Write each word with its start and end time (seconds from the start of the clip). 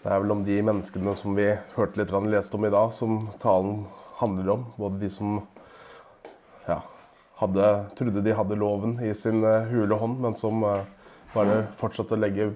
Det 0.00 0.08
er 0.08 0.20
vel 0.22 0.32
om 0.32 0.40
de 0.46 0.54
menneskene 0.64 1.12
som 1.12 1.34
vi 1.36 1.44
hørte 1.74 2.00
litt 2.00 2.12
lest 2.32 2.54
om 2.56 2.64
i 2.64 2.72
dag, 2.72 2.92
som 2.96 3.26
talen 3.38 3.82
handler 4.16 4.54
om. 4.54 4.62
Både 4.80 4.96
de 4.96 5.10
som 5.12 5.42
ja, 6.64 6.78
hadde, 7.36 7.66
trodde 7.98 8.22
de 8.24 8.32
hadde 8.32 8.56
loven 8.56 8.94
i 9.04 9.12
sin 9.12 9.44
uh, 9.44 9.68
hule 9.68 9.98
hånd, 10.00 10.16
men 10.24 10.34
som 10.34 10.64
uh, 10.64 10.86
bare 11.34 11.66
fortsatte 11.76 12.16
å 12.16 12.20
legge 12.20 12.54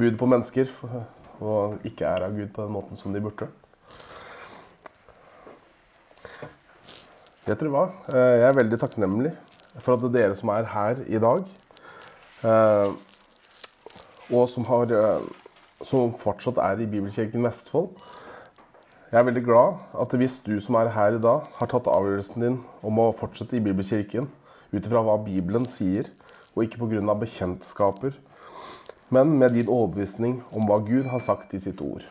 bud 0.00 0.16
på 0.16 0.30
mennesker 0.32 0.72
og 1.42 1.84
ikke 1.84 2.08
er 2.08 2.24
av 2.24 2.38
Gud 2.38 2.48
på 2.54 2.64
den 2.64 2.72
måten 2.72 2.96
som 2.96 3.12
de 3.12 3.20
burde. 3.20 3.50
Vet 7.44 7.58
dere 7.58 7.74
hva? 7.74 7.84
Jeg 8.14 8.48
er 8.48 8.56
veldig 8.56 8.78
takknemlig 8.80 9.34
for 9.82 9.96
at 9.96 10.04
det 10.06 10.08
er 10.08 10.16
dere 10.16 10.38
som 10.38 10.52
er 10.54 10.68
her 10.72 11.04
i 11.10 11.20
dag, 11.20 11.44
og 14.30 14.44
som 14.48 14.68
har 14.70 14.94
som 15.86 16.14
fortsatt 16.18 16.60
er 16.62 16.80
i 16.82 16.88
Bibelkirken 16.88 17.42
Vestfold. 17.44 17.90
Jeg 19.12 19.20
er 19.20 19.26
veldig 19.28 19.42
glad 19.44 19.80
at 20.00 20.14
hvis 20.16 20.38
du 20.46 20.54
som 20.62 20.78
er 20.80 20.92
her 20.94 21.18
i 21.18 21.22
dag, 21.22 21.48
har 21.58 21.68
tatt 21.68 21.90
avgjørelsen 21.90 22.44
din 22.44 22.58
om 22.80 23.00
å 23.02 23.10
fortsette 23.16 23.58
i 23.58 23.64
Bibelkirken 23.64 24.30
ut 24.72 24.86
ifra 24.86 25.02
hva 25.04 25.18
Bibelen 25.20 25.66
sier, 25.68 26.08
og 26.54 26.64
ikke 26.64 26.80
pga. 26.80 27.14
bekjentskaper, 27.20 28.16
men 29.12 29.36
med 29.38 29.52
din 29.52 29.68
overbevisning 29.68 30.42
om 30.52 30.64
hva 30.68 30.78
Gud 30.84 31.06
har 31.12 31.20
sagt 31.20 31.52
i 31.54 31.60
sitt 31.60 31.80
ord. 31.84 32.06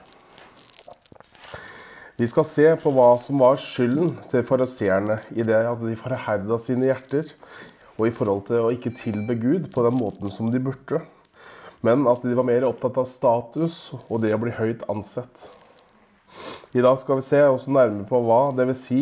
Vi 2.21 2.27
skal 2.29 2.45
se 2.45 2.67
på 2.77 2.91
hva 2.93 3.15
som 3.17 3.41
var 3.41 3.57
skylden 3.57 4.13
til 4.29 4.45
fariseerne 4.45 5.21
i 5.33 5.41
det 5.41 5.57
at 5.57 5.81
de 5.81 5.95
forherda 5.97 6.59
sine 6.61 6.85
hjerter, 6.85 7.33
og 7.97 8.07
i 8.07 8.13
forhold 8.13 8.45
til 8.45 8.61
å 8.61 8.69
ikke 8.73 8.93
tilbe 8.93 9.39
Gud 9.41 9.71
på 9.73 9.81
den 9.85 9.97
måten 9.97 10.29
som 10.29 10.53
de 10.53 10.61
burde 10.61 11.01
men 11.85 12.05
at 12.09 12.23
de 12.25 12.35
var 12.37 12.47
mer 12.47 12.65
opptatt 12.67 12.99
av 13.01 13.09
status 13.09 13.77
og 14.07 14.21
det 14.23 14.33
å 14.35 14.41
bli 14.41 14.53
høyt 14.53 14.85
ansett. 14.91 15.47
I 16.71 16.83
dag 16.83 16.99
skal 17.01 17.19
vi 17.19 17.25
se 17.25 17.41
også 17.43 17.73
nærmere 17.73 18.07
på 18.07 18.21
hva 18.23 18.51
det 18.55 18.67
vil 18.69 18.77
si 18.77 19.01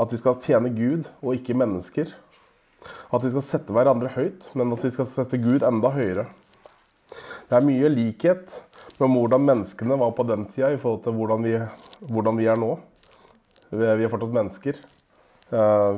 at 0.00 0.12
vi 0.12 0.18
skal 0.20 0.40
tjene 0.42 0.72
Gud 0.74 1.08
og 1.22 1.38
ikke 1.38 1.56
mennesker. 1.56 2.10
At 3.12 3.24
vi 3.24 3.32
skal 3.32 3.44
sette 3.44 3.74
hverandre 3.74 4.12
høyt, 4.14 4.48
men 4.56 4.72
at 4.74 4.84
vi 4.84 4.92
skal 4.92 5.08
sette 5.08 5.40
Gud 5.40 5.64
enda 5.66 5.92
høyere. 5.94 6.26
Det 7.50 7.58
er 7.58 7.66
mye 7.66 7.90
likhet 7.92 8.60
med 9.00 9.14
hvordan 9.16 9.46
menneskene 9.46 9.96
var 10.00 10.12
på 10.16 10.26
den 10.28 10.44
tida 10.50 10.70
i 10.74 10.78
forhold 10.80 11.02
til 11.04 11.16
hvordan 11.16 11.44
vi, 11.46 11.56
hvordan 12.06 12.38
vi 12.38 12.48
er 12.52 12.60
nå. 12.60 12.74
Vi 13.70 13.86
er 13.86 14.10
fortsatt 14.10 14.34
mennesker. 14.34 14.80
Eh, 15.50 15.92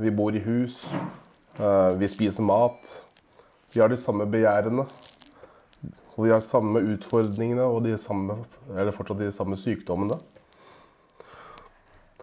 vi 0.00 0.12
bor 0.14 0.34
i 0.34 0.42
hus. 0.44 0.84
Eh, 1.58 1.90
vi 2.00 2.08
spiser 2.08 2.46
mat. 2.46 2.94
Vi 3.74 3.82
har 3.82 3.90
de 3.90 3.98
samme 4.00 4.26
begjærene. 4.30 4.86
Og 6.14 6.26
de 6.26 6.32
har 6.34 6.44
samme 6.46 6.82
utfordringene 6.94 7.64
og 7.66 7.82
de 7.86 7.96
samme, 7.98 8.38
eller 8.70 8.94
fortsatt 8.94 9.22
de 9.22 9.32
samme 9.34 9.58
sykdommene. 9.58 10.20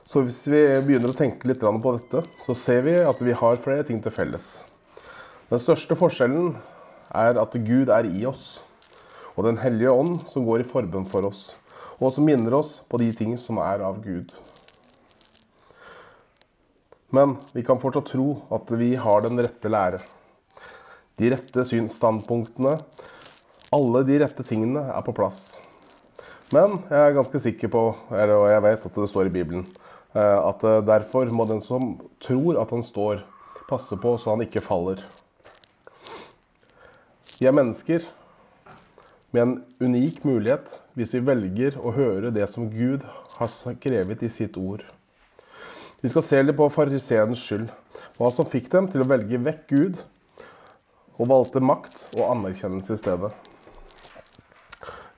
Så 0.07 0.23
hvis 0.25 0.41
vi 0.51 0.59
begynner 0.83 1.11
å 1.13 1.15
tenke 1.15 1.47
litt 1.47 1.61
på 1.63 1.95
dette, 1.95 2.25
så 2.43 2.55
ser 2.55 2.81
vi 2.87 2.97
at 2.99 3.21
vi 3.23 3.35
har 3.35 3.61
flere 3.63 3.85
ting 3.87 4.01
til 4.03 4.11
felles. 4.11 4.59
Den 5.51 5.59
største 5.59 5.95
forskjellen 5.99 6.53
er 7.15 7.39
at 7.39 7.55
Gud 7.67 7.91
er 7.91 8.07
i 8.07 8.25
oss, 8.27 8.59
og 9.35 9.45
Den 9.47 9.57
hellige 9.57 9.91
ånd 9.91 10.27
som 10.27 10.43
går 10.45 10.61
i 10.61 10.67
forbønn 10.67 11.07
for 11.07 11.23
oss, 11.27 11.55
og 11.99 12.11
som 12.11 12.25
minner 12.27 12.53
oss 12.57 12.81
på 12.91 12.99
de 12.99 13.11
ting 13.15 13.37
som 13.39 13.59
er 13.63 13.83
av 13.87 14.01
Gud. 14.03 14.31
Men 17.11 17.37
vi 17.51 17.63
kan 17.63 17.79
fortsatt 17.79 18.11
tro 18.11 18.41
at 18.51 18.71
vi 18.79 18.93
har 18.95 19.23
den 19.23 19.39
rette 19.43 19.71
lære. 19.71 19.99
De 21.19 21.31
rette 21.31 21.65
synsstandpunktene 21.67 22.77
alle 23.71 24.03
de 24.03 24.17
rette 24.19 24.43
tingene 24.43 24.83
er 24.91 25.03
på 25.05 25.13
plass. 25.15 25.55
Men 26.51 26.81
jeg 26.89 26.99
er 26.99 27.15
ganske 27.15 27.39
sikker 27.39 27.71
på, 27.71 27.83
og 27.95 28.47
jeg 28.51 28.63
vet 28.65 28.87
at 28.87 28.97
det 28.99 29.07
står 29.07 29.29
i 29.29 29.33
Bibelen, 29.33 29.63
eh, 30.11 30.39
at 30.39 30.63
eh, 30.67 30.81
derfor 30.83 31.29
må 31.31 31.45
den 31.47 31.61
som 31.63 31.93
tror 32.19 32.59
at 32.59 32.73
han 32.75 32.83
står, 32.83 33.21
passe 33.69 33.95
på 33.95 34.17
så 34.19 34.33
han 34.33 34.43
ikke 34.43 34.63
faller. 34.63 34.99
Vi 37.39 37.47
er 37.47 37.55
mennesker 37.55 38.03
med 39.31 39.41
en 39.41 39.53
unik 39.79 40.25
mulighet 40.27 40.75
hvis 40.99 41.13
vi 41.15 41.21
velger 41.23 41.77
å 41.79 41.93
høre 41.95 42.33
det 42.35 42.49
som 42.51 42.67
Gud 42.69 43.05
har 43.37 43.49
skrevet 43.49 44.25
i 44.27 44.29
sitt 44.29 44.59
ord. 44.59 44.83
Vi 46.03 46.11
skal 46.11 46.25
se 46.27 46.41
litt 46.43 46.59
på 46.59 46.67
fariseernes 46.73 47.39
skyld, 47.39 47.71
hva 48.19 48.33
som 48.35 48.49
fikk 48.49 48.67
dem 48.73 48.91
til 48.91 49.05
å 49.05 49.07
velge 49.07 49.39
vekk 49.39 49.63
Gud 49.71 50.03
og 51.15 51.31
valgte 51.31 51.63
makt 51.63 52.09
og 52.17 52.27
anerkjennelse 52.27 52.97
i 52.97 52.99
stedet. 52.99 53.31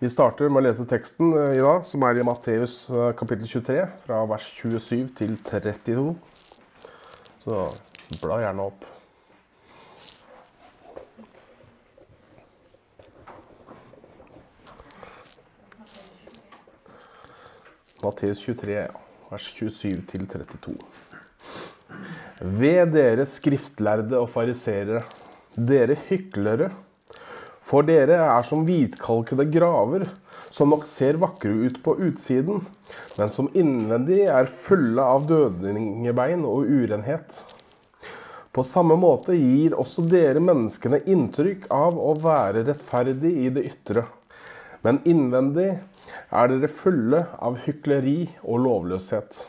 Vi 0.03 0.09
starter 0.11 0.49
med 0.51 0.59
å 0.59 0.63
lese 0.65 0.83
teksten 0.83 1.29
eh, 1.31 1.53
i 1.55 1.61
dag, 1.63 1.85
som 1.87 2.03
er 2.03 2.17
i 2.19 2.23
Matteus 2.27 2.73
eh, 2.91 3.13
kapittel 3.15 3.47
23, 3.47 3.85
fra 4.03 4.17
vers 4.27 4.49
27 4.57 5.13
til 5.15 5.37
32. 5.47 6.09
Så 7.45 7.61
bla 8.19 8.41
gjerne 8.41 8.65
opp. 8.67 8.83
Matteus 18.03 18.43
23, 18.43 18.83
vers 19.31 19.51
27 19.63 20.05
til 20.11 20.27
32. 20.35 20.79
Ved 22.59 22.97
dere 22.99 23.23
skriftlærde 23.39 24.19
og 24.19 24.33
fariserere, 24.35 25.05
dere 25.55 25.95
hyklere. 26.09 26.73
For 27.63 27.85
dere 27.87 28.19
er 28.19 28.45
som 28.47 28.65
hvitkalkede 28.67 29.47
graver, 29.53 30.07
som 30.53 30.73
nok 30.73 30.83
ser 30.85 31.17
vakre 31.21 31.53
ut 31.65 31.79
på 31.83 31.95
utsiden, 32.09 32.65
men 33.17 33.31
som 33.33 33.49
innvendig 33.57 34.25
er 34.27 34.51
fulle 34.51 35.01
av 35.15 35.27
dødningebein 35.29 36.43
og 36.45 36.67
urenhet. 36.69 37.39
På 38.53 38.61
samme 38.67 38.93
måte 38.99 39.33
gir 39.33 39.73
også 39.79 40.03
dere 40.05 40.43
menneskene 40.43 40.99
inntrykk 41.09 41.65
av 41.73 41.97
å 41.97 42.11
være 42.21 42.67
rettferdig 42.67 43.31
i 43.47 43.49
det 43.55 43.63
ytre. 43.71 44.03
Men 44.85 44.99
innvendig 45.09 45.71
er 46.29 46.51
dere 46.51 46.69
fulle 46.69 47.23
av 47.41 47.57
hykleri 47.63 48.27
og 48.43 48.61
lovløshet. 48.67 49.39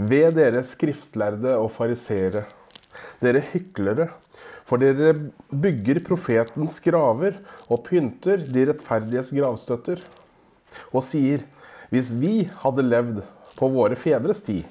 Ved 0.00 0.34
dere 0.40 0.64
skriftlærde 0.66 1.54
og 1.60 1.68
farisere, 1.76 2.46
dere 3.22 3.44
hyklere, 3.52 4.08
for 4.70 4.78
dere 4.78 5.16
bygger 5.50 5.98
profetens 6.06 6.76
graver 6.84 7.40
og 7.66 7.82
pynter 7.88 8.44
de 8.46 8.68
rettferdiges 8.68 9.32
gravstøtter. 9.34 9.98
Og 10.94 11.02
sier, 11.02 11.42
hvis 11.90 12.12
vi 12.14 12.44
hadde 12.62 12.86
levd 12.86 13.16
på 13.58 13.66
våre 13.74 13.98
fedres 13.98 14.44
tid, 14.46 14.62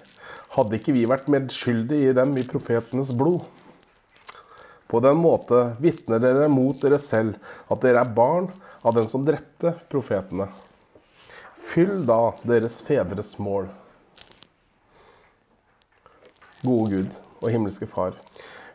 hadde 0.55 0.79
ikke 0.79 0.95
vi 0.95 1.03
vært 1.09 1.27
medskyldige 1.27 2.13
i 2.13 2.15
dem 2.15 2.31
i 2.39 2.45
profetenes 2.47 3.11
blod. 3.11 3.43
På 4.89 5.01
den 5.03 5.19
måte 5.19 5.73
vitner 5.83 6.21
dere 6.23 6.47
mot 6.49 6.79
dere 6.81 6.97
selv 7.03 7.35
at 7.67 7.83
dere 7.83 8.01
er 8.01 8.15
barn 8.15 8.47
av 8.79 8.95
den 8.95 9.09
som 9.11 9.25
drepte 9.27 9.75
profetene. 9.91 10.47
Fyll 11.59 12.05
da 12.07 12.37
deres 12.47 12.79
fedres 12.87 13.33
mål. 13.35 13.67
Gode 16.63 16.95
Gud 16.95 17.19
og 17.43 17.51
himmelske 17.51 17.87
Far. 17.91 18.15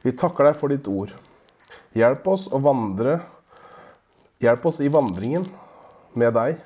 Vi 0.04 0.12
takker 0.12 0.50
deg 0.50 0.58
for 0.60 0.72
ditt 0.72 0.88
ord. 0.90 1.14
Hjelp 1.96 2.26
oss 2.28 2.48
å 2.52 2.60
vandre 2.62 3.20
Hjelp 4.42 4.66
oss 4.66 4.80
i 4.82 4.90
vandringen 4.92 5.46
med 6.18 6.34
deg 6.36 6.58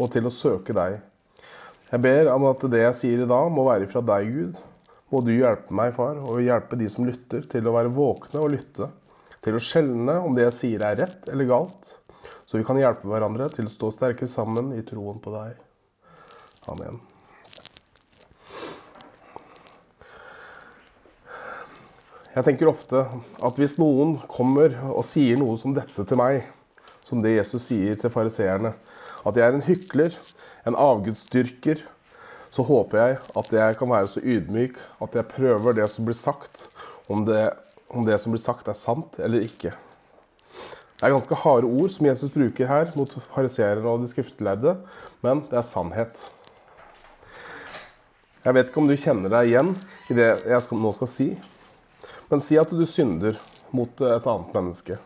og 0.00 0.08
til 0.10 0.26
å 0.26 0.32
søke 0.34 0.74
deg. 0.74 0.96
Jeg 1.90 2.02
ber 2.02 2.30
om 2.32 2.46
at 2.48 2.64
det 2.72 2.80
jeg 2.80 2.96
sier 2.96 3.22
i 3.22 3.28
dag, 3.28 3.50
må 3.52 3.66
være 3.68 3.88
fra 3.90 4.02
deg, 4.02 4.32
Gud. 4.34 4.58
Må 5.10 5.20
du 5.26 5.32
hjelpe 5.34 5.74
meg, 5.74 5.92
far, 5.94 6.18
og 6.22 6.42
hjelpe 6.42 6.78
de 6.80 6.88
som 6.90 7.06
lytter, 7.06 7.44
til 7.50 7.66
å 7.66 7.74
være 7.76 7.92
våkne 7.94 8.42
og 8.42 8.52
lytte. 8.54 8.90
Til 9.44 9.58
å 9.58 9.62
skjelne 9.62 10.18
om 10.24 10.36
det 10.36 10.48
jeg 10.48 10.58
sier 10.58 10.86
er 10.86 10.98
rett 11.04 11.30
eller 11.32 11.50
galt. 11.50 11.94
Så 12.46 12.58
vi 12.58 12.66
kan 12.66 12.80
hjelpe 12.80 13.10
hverandre 13.10 13.50
til 13.54 13.68
å 13.68 13.74
stå 13.74 13.92
sterke 13.94 14.30
sammen 14.30 14.74
i 14.78 14.82
troen 14.86 15.22
på 15.22 15.34
deg. 15.34 15.58
Amen. 16.70 17.02
Jeg 22.30 22.46
tenker 22.46 22.68
ofte 22.70 23.00
at 23.42 23.56
hvis 23.58 23.72
noen 23.80 24.14
kommer 24.30 24.76
og 24.92 25.02
sier 25.02 25.38
noe 25.40 25.56
som 25.58 25.72
dette 25.74 26.04
til 26.06 26.18
meg, 26.20 26.44
som 27.02 27.18
det 27.24 27.32
Jesus 27.34 27.64
sier 27.66 27.96
til 27.98 28.12
fariseerne, 28.14 28.70
at 29.26 29.36
jeg 29.36 29.42
er 29.42 29.56
en 29.56 29.66
hykler, 29.66 30.14
en 30.68 30.78
avgudsdyrker, 30.78 31.82
så 32.54 32.66
håper 32.66 33.00
jeg 33.00 33.18
at 33.42 33.52
jeg 33.54 33.78
kan 33.78 33.90
være 33.90 34.12
så 34.14 34.22
ydmyk 34.22 34.78
at 35.02 35.18
jeg 35.18 35.30
prøver 35.32 35.74
det 35.80 35.90
som 35.90 36.06
blir 36.06 36.18
sagt, 36.18 36.68
om 37.10 37.26
det, 37.26 37.48
om 37.90 38.06
det 38.06 38.22
som 38.22 38.30
blir 38.30 38.42
sagt 38.42 38.70
er 38.70 38.78
sant 38.78 39.18
eller 39.18 39.42
ikke. 39.50 39.74
Det 40.54 41.08
er 41.08 41.16
ganske 41.16 41.42
harde 41.42 41.66
ord 41.66 41.90
som 41.90 42.06
Jesus 42.06 42.30
bruker 42.30 42.70
her 42.70 42.90
mot 42.94 43.10
fariseerne 43.34 43.90
og 43.90 44.04
de 44.04 44.10
skriftlærde, 44.10 44.78
men 45.24 45.46
det 45.50 45.58
er 45.58 45.66
sannhet. 45.66 46.26
Jeg 48.44 48.54
vet 48.54 48.70
ikke 48.70 48.82
om 48.84 48.90
du 48.90 49.00
kjenner 49.00 49.32
deg 49.34 49.50
igjen 49.50 49.74
i 50.06 50.14
det 50.14 50.28
jeg 50.46 50.78
nå 50.78 50.92
skal 50.94 51.10
si, 51.10 51.32
men 52.30 52.42
si 52.44 52.58
at 52.60 52.70
du 52.70 52.84
synder 52.86 53.38
mot 53.74 54.02
et 54.06 54.26
annet 54.30 54.54
menneske. 54.54 54.98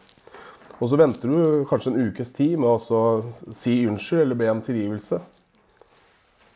Og 0.81 0.91
så 0.91 0.99
venter 0.99 1.31
du 1.31 1.65
kanskje 1.71 1.93
en 1.93 2.09
ukes 2.09 2.33
tid 2.37 2.59
med 2.61 2.69
å 2.69 3.53
si 3.55 3.85
unnskyld 3.89 4.25
eller 4.25 4.39
be 4.39 4.51
om 4.53 4.63
tilgivelse. 4.65 5.21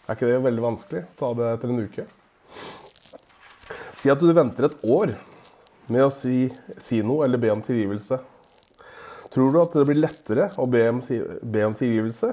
Er 0.09 0.17
ikke 0.17 0.29
det 0.29 0.41
veldig 0.45 0.65
vanskelig? 0.65 1.05
Ta 1.21 1.31
det 1.37 1.53
etter 1.53 1.73
en 1.73 1.85
uke. 1.85 2.05
Si 3.99 4.11
at 4.13 4.21
du 4.21 4.31
venter 4.33 4.69
et 4.69 4.77
år 4.85 5.15
med 5.89 6.05
å 6.05 6.13
si, 6.13 6.49
si 6.83 7.01
noe 7.05 7.27
eller 7.27 7.41
be 7.41 7.53
om 7.53 7.63
tilgivelse. 7.65 8.19
Tror 9.33 9.53
du 9.53 9.61
at 9.61 9.75
det 9.77 9.87
blir 9.89 10.01
lettere 10.01 10.51
å 10.57 10.67
be 10.71 10.85
om, 10.89 11.01
be 11.05 11.65
om 11.67 11.77
tilgivelse? 11.77 12.33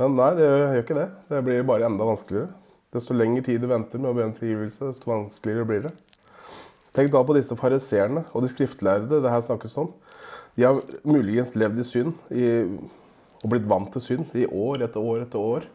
Men 0.00 0.16
nei, 0.18 0.30
det 0.38 0.46
gjør 0.46 0.80
ikke 0.80 0.98
det. 0.98 1.08
Det 1.30 1.42
blir 1.46 1.66
bare 1.66 1.86
enda 1.86 2.08
vanskeligere. 2.08 2.50
Desto 2.94 3.14
lengre 3.14 3.44
tid 3.46 3.62
du 3.62 3.68
venter 3.70 4.02
med 4.02 4.10
å 4.10 4.16
be 4.16 4.26
om 4.26 4.34
tilgivelse, 4.34 4.90
desto 4.90 5.10
vanskeligere 5.10 5.68
blir 5.70 5.86
det. 5.86 5.94
Tenk 6.94 7.10
da 7.10 7.22
på 7.26 7.34
disse 7.34 7.56
fariseerne 7.58 8.22
og 8.32 8.44
de 8.44 8.50
skriftlærde 8.52 9.18
det 9.22 9.30
her 9.30 9.42
snakkes 9.42 9.74
om. 9.82 9.90
De 10.54 10.62
har 10.62 10.78
muligens 11.02 11.56
levd 11.58 11.80
i 11.82 11.86
synd 11.86 12.12
i, 12.30 12.44
og 13.42 13.50
blitt 13.50 13.66
vant 13.68 13.90
til 13.96 14.04
synd 14.04 14.36
i 14.38 14.46
år 14.46 14.86
etter 14.86 15.02
år 15.02 15.24
etter 15.24 15.42
år. 15.42 15.66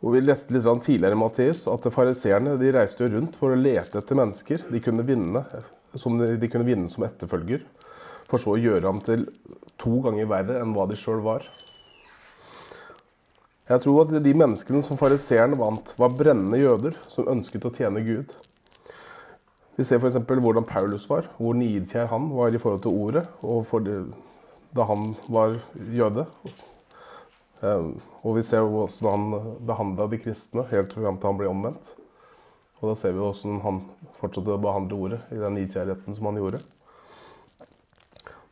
Og 0.00 0.14
Vi 0.14 0.22
leste 0.22 0.54
litt 0.54 0.68
tidligere 0.84 1.18
Matteus 1.18 1.66
at 1.68 1.88
fariseerne 1.92 2.54
reiste 2.72 3.10
rundt 3.10 3.36
for 3.36 3.52
å 3.52 3.58
lete 3.58 3.98
etter 4.00 4.16
mennesker 4.16 4.64
de 4.70 4.80
kunne 4.80 5.04
vinne 5.04 5.42
som, 5.98 6.16
de 6.16 6.48
kunne 6.48 6.64
vinne 6.64 6.88
som 6.88 7.04
etterfølger, 7.04 7.66
for 8.30 8.40
så 8.40 8.54
å 8.54 8.60
gjøre 8.60 8.86
ham 8.86 9.02
til 9.04 9.26
to 9.80 9.98
ganger 10.06 10.30
verre 10.30 10.60
enn 10.62 10.72
hva 10.76 10.86
de 10.88 10.96
sjøl 10.96 11.20
var. 11.24 11.44
Jeg 13.70 13.82
tror 13.84 14.06
at 14.06 14.14
de 14.22 14.32
menneskene 14.34 14.82
som 14.82 14.98
fariseerne 14.98 15.58
vant, 15.58 15.92
var 15.98 16.14
brennende 16.14 16.58
jøder 16.58 16.96
som 17.10 17.28
ønsket 17.30 17.66
å 17.68 17.74
tjene 17.74 18.02
Gud. 18.06 18.32
Vi 19.80 19.84
ser 19.88 19.96
f.eks. 19.96 20.18
hvordan 20.28 20.66
Paulus 20.68 21.06
var, 21.08 21.30
hvor 21.40 21.54
nidkjær 21.56 22.10
han 22.10 22.26
var 22.36 22.52
i 22.52 22.58
forhold 22.60 22.82
til 22.84 22.92
ordet 23.00 23.22
og 23.40 23.70
det, 23.86 23.94
da 24.76 24.84
han 24.84 25.14
var 25.24 25.54
jøde. 25.96 26.26
Ehm, 27.64 27.94
og 28.20 28.36
vi 28.36 28.42
ser 28.44 28.66
hvordan 28.68 29.08
han 29.08 29.54
behandla 29.70 30.04
de 30.12 30.18
kristne 30.20 30.66
helt 30.68 30.92
fram 30.92 31.16
til 31.16 31.30
han 31.30 31.38
ble 31.40 31.48
omvendt. 31.48 31.94
Og 32.82 32.90
da 32.90 32.98
ser 33.00 33.16
vi 33.16 33.24
hvordan 33.24 33.62
han 33.64 33.80
fortsatte 34.20 34.52
å 34.52 34.60
behandle 34.60 34.98
ordet 34.98 35.22
i 35.32 35.40
den 35.40 35.56
nidkjærheten 35.56 36.18
som 36.18 36.28
han 36.28 36.42
gjorde. 36.42 36.60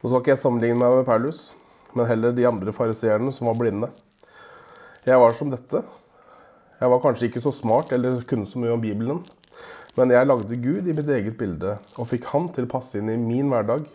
Nå 0.00 0.08
skal 0.08 0.22
ikke 0.22 0.32
jeg 0.32 0.42
sammenligne 0.46 0.80
meg 0.80 0.96
med 0.96 1.08
Paulus, 1.10 1.50
men 1.92 2.08
heller 2.08 2.32
de 2.32 2.48
andre 2.48 2.72
fariseerne 2.72 3.34
som 3.36 3.50
var 3.50 3.60
blinde. 3.60 3.92
Jeg 5.04 5.20
var 5.20 5.36
som 5.36 5.52
dette. 5.52 5.84
Jeg 6.80 6.94
var 6.94 7.04
kanskje 7.04 7.28
ikke 7.28 7.44
så 7.44 7.52
smart 7.52 7.92
eller 7.92 8.25
kunne 8.25 8.48
så 8.48 8.64
mye 8.64 8.72
om 8.78 8.80
Bibelen. 8.80 9.20
Men 9.98 10.14
jeg 10.14 10.28
lagde 10.28 10.60
Gud 10.62 10.86
i 10.86 10.94
mitt 10.94 11.08
eget 11.10 11.34
bilde 11.40 11.74
og 11.98 12.06
fikk 12.06 12.28
Han 12.30 12.52
til 12.54 12.68
å 12.68 12.70
passe 12.70 13.00
inn 13.00 13.10
i 13.10 13.18
min 13.18 13.48
hverdag. 13.50 13.86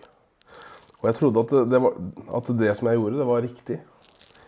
Og 1.00 1.07
jeg 1.07 1.15
trodde 1.19 1.44
at 1.45 1.53
det, 1.71 1.79
var, 1.83 1.95
at 2.39 2.50
det 2.59 2.73
som 2.75 2.89
jeg 2.89 3.00
gjorde, 3.00 3.19
det 3.21 3.27
var 3.29 3.44
riktig. 3.45 3.77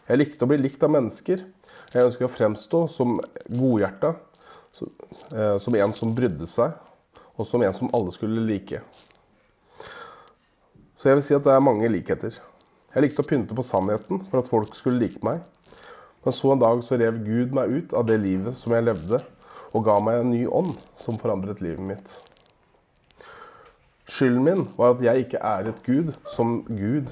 Jeg 0.05 0.19
likte 0.19 0.43
å 0.43 0.49
bli 0.51 0.59
likt 0.59 0.83
av 0.83 0.91
mennesker. 0.91 1.45
Jeg 1.93 2.09
ønsker 2.09 2.27
å 2.27 2.31
fremstå 2.31 2.81
som 2.91 3.17
godhjerta, 3.47 4.13
eh, 5.31 5.55
som 5.63 5.77
en 5.79 5.95
som 5.95 6.11
brydde 6.15 6.47
seg, 6.51 6.75
og 7.35 7.47
som 7.47 7.63
en 7.63 7.75
som 7.75 7.91
alle 7.95 8.11
skulle 8.15 8.43
like. 8.47 8.81
Så 10.99 11.11
jeg 11.11 11.19
vil 11.19 11.25
si 11.27 11.37
at 11.37 11.47
det 11.47 11.55
er 11.55 11.63
mange 11.63 11.87
likheter. 11.91 12.35
Jeg 12.95 13.03
likte 13.03 13.23
å 13.23 13.27
pynte 13.27 13.55
på 13.55 13.63
sannheten 13.67 14.23
for 14.27 14.41
at 14.41 14.51
folk 14.51 14.75
skulle 14.75 14.99
like 15.03 15.23
meg. 15.23 15.43
Men 16.25 16.35
så 16.35 16.51
en 16.51 16.63
dag 16.63 16.83
så 16.83 16.99
rev 16.99 17.19
Gud 17.23 17.55
meg 17.55 17.71
ut 17.71 17.95
av 17.95 18.07
det 18.07 18.19
livet 18.23 18.55
som 18.59 18.75
jeg 18.75 18.87
levde, 18.87 19.19
og 19.75 19.83
ga 19.83 19.97
meg 19.99 20.21
en 20.21 20.31
ny 20.31 20.45
ånd 20.47 20.77
som 21.01 21.19
forandret 21.19 21.59
livet 21.63 21.83
mitt. 21.83 22.13
Skylden 24.07 24.45
min 24.45 24.67
var 24.77 24.93
at 24.93 25.01
jeg 25.03 25.25
ikke 25.25 25.41
æret 25.43 25.81
Gud 25.83 26.13
som 26.31 26.61
Gud. 26.69 27.09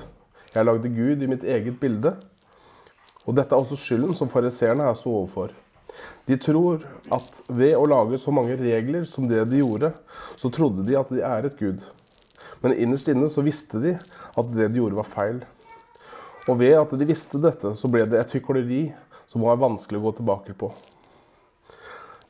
Jeg 0.54 0.68
lagde 0.68 0.92
Gud 0.94 1.26
i 1.26 1.28
mitt 1.28 1.44
eget 1.44 1.80
bilde. 1.82 2.14
Og 3.26 3.36
dette 3.36 3.56
er 3.56 3.60
også 3.60 3.80
skylden 3.80 4.16
som 4.16 4.32
fariseerne 4.32 4.86
her 4.86 4.96
sto 4.96 5.12
overfor. 5.12 5.52
De 6.28 6.38
tror 6.40 6.86
at 7.14 7.42
ved 7.50 7.76
å 7.78 7.88
lage 7.90 8.20
så 8.22 8.32
mange 8.36 8.56
regler 8.60 9.04
som 9.10 9.28
det 9.30 9.44
de 9.52 9.60
gjorde, 9.60 9.92
så 10.40 10.52
trodde 10.54 10.86
de 10.88 10.96
at 11.00 11.12
de 11.12 11.24
æret 11.26 11.60
Gud. 11.60 11.84
Men 12.64 12.78
innerst 12.78 13.10
inne 13.12 13.28
så 13.32 13.44
visste 13.44 13.82
de 13.84 13.98
at 13.98 14.56
det 14.56 14.70
de 14.72 14.80
gjorde, 14.80 15.02
var 15.02 15.10
feil. 15.10 15.44
Og 16.48 16.60
ved 16.60 16.78
at 16.80 16.96
de 17.00 17.08
visste 17.08 17.42
dette, 17.44 17.76
så 17.76 17.92
ble 17.92 18.06
det 18.08 18.22
et 18.22 18.34
hykleri 18.38 18.84
som 19.28 19.44
var 19.44 19.60
vanskelig 19.60 20.00
å 20.00 20.08
gå 20.08 20.18
tilbake 20.20 20.56
på. 20.60 20.72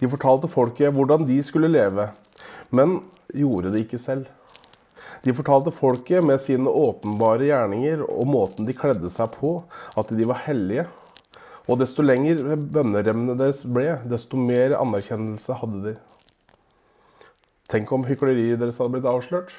De 0.04 0.10
fortalte 0.12 0.50
folket 0.52 0.92
hvordan 0.92 1.24
de 1.30 1.38
skulle 1.46 1.70
leve, 1.72 2.10
men 2.76 2.98
gjorde 3.32 3.72
det 3.72 3.86
ikke 3.86 4.02
selv. 4.02 4.26
De 5.24 5.32
fortalte 5.32 5.72
folket 5.72 6.26
med 6.26 6.42
sine 6.44 6.68
åpenbare 6.68 7.48
gjerninger 7.48 8.02
og 8.04 8.28
måten 8.28 8.68
de 8.68 8.76
kledde 8.76 9.08
seg 9.14 9.32
på, 9.38 9.62
at 9.96 10.12
de 10.12 10.28
var 10.28 10.42
hellige. 10.44 10.90
Og 11.72 11.80
desto 11.80 12.04
lenger 12.04 12.58
bønneremnene 12.58 13.38
deres 13.40 13.62
ble, 13.64 14.02
desto 14.12 14.36
mer 14.36 14.76
anerkjennelse 14.76 15.56
hadde 15.62 15.84
de. 15.86 15.94
Tenk 17.72 17.96
om 17.96 18.04
hykleriet 18.04 18.60
deres 18.60 18.82
hadde 18.82 18.98
blitt 18.98 19.08
avslørt. 19.08 19.56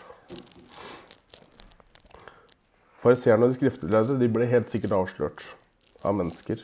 Fariseerne 3.01 3.49
og 3.49 3.55
de 3.55 3.57
skriftlærde 3.57 4.21
de 4.21 4.29
ble 4.37 4.51
helt 4.53 4.69
sikkert 4.69 4.99
avslørt 5.01 5.49
av 6.05 6.21
mennesker. 6.21 6.61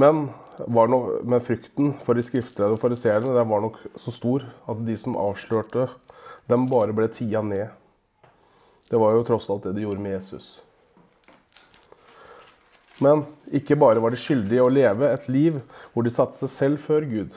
Men, 0.00 0.30
nok, 0.68 1.20
men, 1.28 1.40
frykten 1.44 1.92
for 2.04 2.16
de 2.16 2.24
skriftlærde 2.24 2.78
og 2.78 2.80
fariseerne 2.80 3.34
var 3.36 3.60
nok 3.60 3.76
så 4.00 4.14
stor 4.14 4.46
at 4.70 4.84
de 4.86 4.96
som 4.96 5.18
avslørte 5.20 5.88
dem, 6.48 6.64
bare 6.70 6.94
ble 6.96 7.10
tia 7.12 7.42
ned. 7.44 7.68
Det 8.88 9.00
var 9.00 9.12
jo 9.16 9.24
tross 9.26 9.50
alt 9.52 9.66
det 9.68 9.74
de 9.76 9.84
gjorde 9.84 10.00
med 10.00 10.16
Jesus. 10.16 10.60
Men 13.02 13.24
ikke 13.52 13.76
bare 13.76 14.00
var 14.00 14.14
de 14.14 14.20
skyldige 14.20 14.64
å 14.64 14.72
leve 14.72 15.08
et 15.10 15.26
liv 15.32 15.58
hvor 15.92 16.06
de 16.06 16.12
satte 16.12 16.38
seg 16.40 16.52
selv 16.52 16.84
før 16.84 17.04
Gud. 17.08 17.36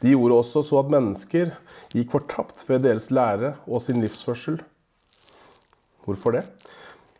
De 0.00 0.14
gjorde 0.14 0.38
også 0.40 0.62
så 0.64 0.80
at 0.80 0.92
mennesker 0.92 1.52
gikk 1.92 2.14
fortapt 2.14 2.64
ved 2.68 2.86
deres 2.86 3.10
lære 3.12 3.54
og 3.66 3.82
sin 3.84 4.00
livsførsel. 4.04 4.62
Hvorfor 6.06 6.38
det? 6.38 6.46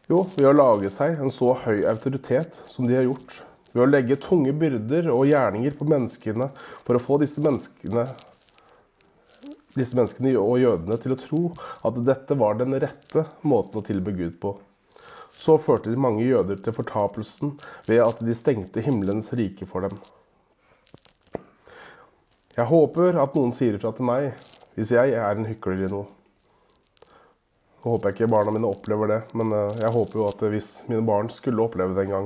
Jo, 0.09 0.23
ved 0.37 0.49
å 0.49 0.55
lage 0.57 0.93
seg 0.95 1.19
en 1.21 1.33
så 1.35 1.51
høy 1.67 1.85
autoritet 1.91 2.63
som 2.71 2.89
de 2.89 2.97
har 2.97 3.09
gjort 3.09 3.43
ved 3.77 3.85
å 3.85 3.91
legge 3.91 4.17
tunge 4.25 4.55
byrder 4.57 5.11
og 5.13 5.27
gjerninger 5.29 5.75
på 5.77 5.85
menneskene 5.91 6.49
for 6.87 6.97
å 6.97 7.03
få 7.03 7.19
disse 7.21 7.43
menneskene, 7.45 8.07
disse 9.77 9.99
menneskene 9.99 10.33
og 10.41 10.57
jødene 10.63 10.97
til 11.03 11.13
å 11.13 11.19
tro 11.21 11.43
at 11.85 12.01
dette 12.09 12.39
var 12.41 12.57
den 12.57 12.73
rette 12.81 13.27
måten 13.45 13.83
å 13.83 13.85
tilbe 13.85 14.17
Gud 14.17 14.41
på. 14.41 14.55
Så 15.37 15.59
førte 15.61 15.93
de 15.93 16.01
mange 16.01 16.25
jøder 16.25 16.57
til 16.65 16.73
fortapelsen 16.73 17.59
ved 17.85 18.01
at 18.01 18.25
de 18.25 18.33
stengte 18.39 18.81
himmelens 18.81 19.29
rike 19.37 19.69
for 19.69 19.85
dem. 19.85 20.01
Jeg 22.57 22.71
håper 22.73 23.21
at 23.21 23.37
noen 23.37 23.53
sier 23.53 23.77
ifra 23.77 23.93
til 23.93 24.09
meg 24.09 24.31
hvis 24.79 24.97
jeg 24.97 25.13
er 25.13 25.37
en 25.37 25.45
hykler 25.45 25.85
i 25.85 25.93
noe. 25.93 26.16
Nå 27.87 27.93
håper 27.95 28.11
jeg 28.11 28.17
ikke 28.17 28.33
barna 28.33 28.51
mine 28.51 28.67
opplever 28.67 29.07
det, 29.13 29.21
men 29.39 29.53
eh, 29.55 29.77
jeg 29.79 29.95
håper 29.95 30.19
jo 30.19 30.25
at 30.27 30.41
hvis 30.51 30.71
mine 30.91 31.05
barn 31.07 31.29
skulle 31.31 31.63
oppleve 31.63 31.95
det 31.95 32.09
en 32.09 32.15
gang, 32.17 32.25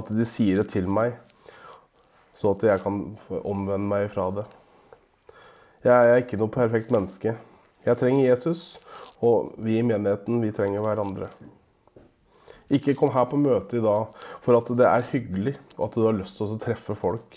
at 0.00 0.08
de 0.08 0.24
sier 0.24 0.62
det 0.62 0.70
til 0.72 0.86
meg, 0.88 1.18
så 2.32 2.54
at 2.54 2.64
jeg 2.64 2.80
kan 2.80 3.02
omvende 3.42 3.90
meg 3.90 4.06
fra 4.14 4.30
det. 4.38 4.46
Jeg 5.84 5.92
er 6.14 6.22
ikke 6.22 6.38
noe 6.40 6.54
perfekt 6.54 6.88
menneske. 6.94 7.34
Jeg 7.84 8.00
trenger 8.00 8.24
Jesus, 8.24 8.62
og 9.20 9.52
vi 9.60 9.76
i 9.76 9.84
menigheten, 9.84 10.40
vi 10.40 10.54
trenger 10.56 10.80
hverandre. 10.80 11.28
Ikke 12.72 12.96
kom 12.96 13.12
her 13.12 13.28
på 13.28 13.36
møte 13.36 13.76
i 13.76 13.84
dag 13.84 14.16
for 14.40 14.56
at 14.56 14.72
det 14.80 14.88
er 14.88 15.08
hyggelig 15.10 15.58
og 15.76 15.90
at 15.90 15.98
du 15.98 16.06
har 16.06 16.16
lyst 16.16 16.40
til 16.40 16.56
å 16.56 16.60
treffe 16.62 16.96
folk. 16.96 17.36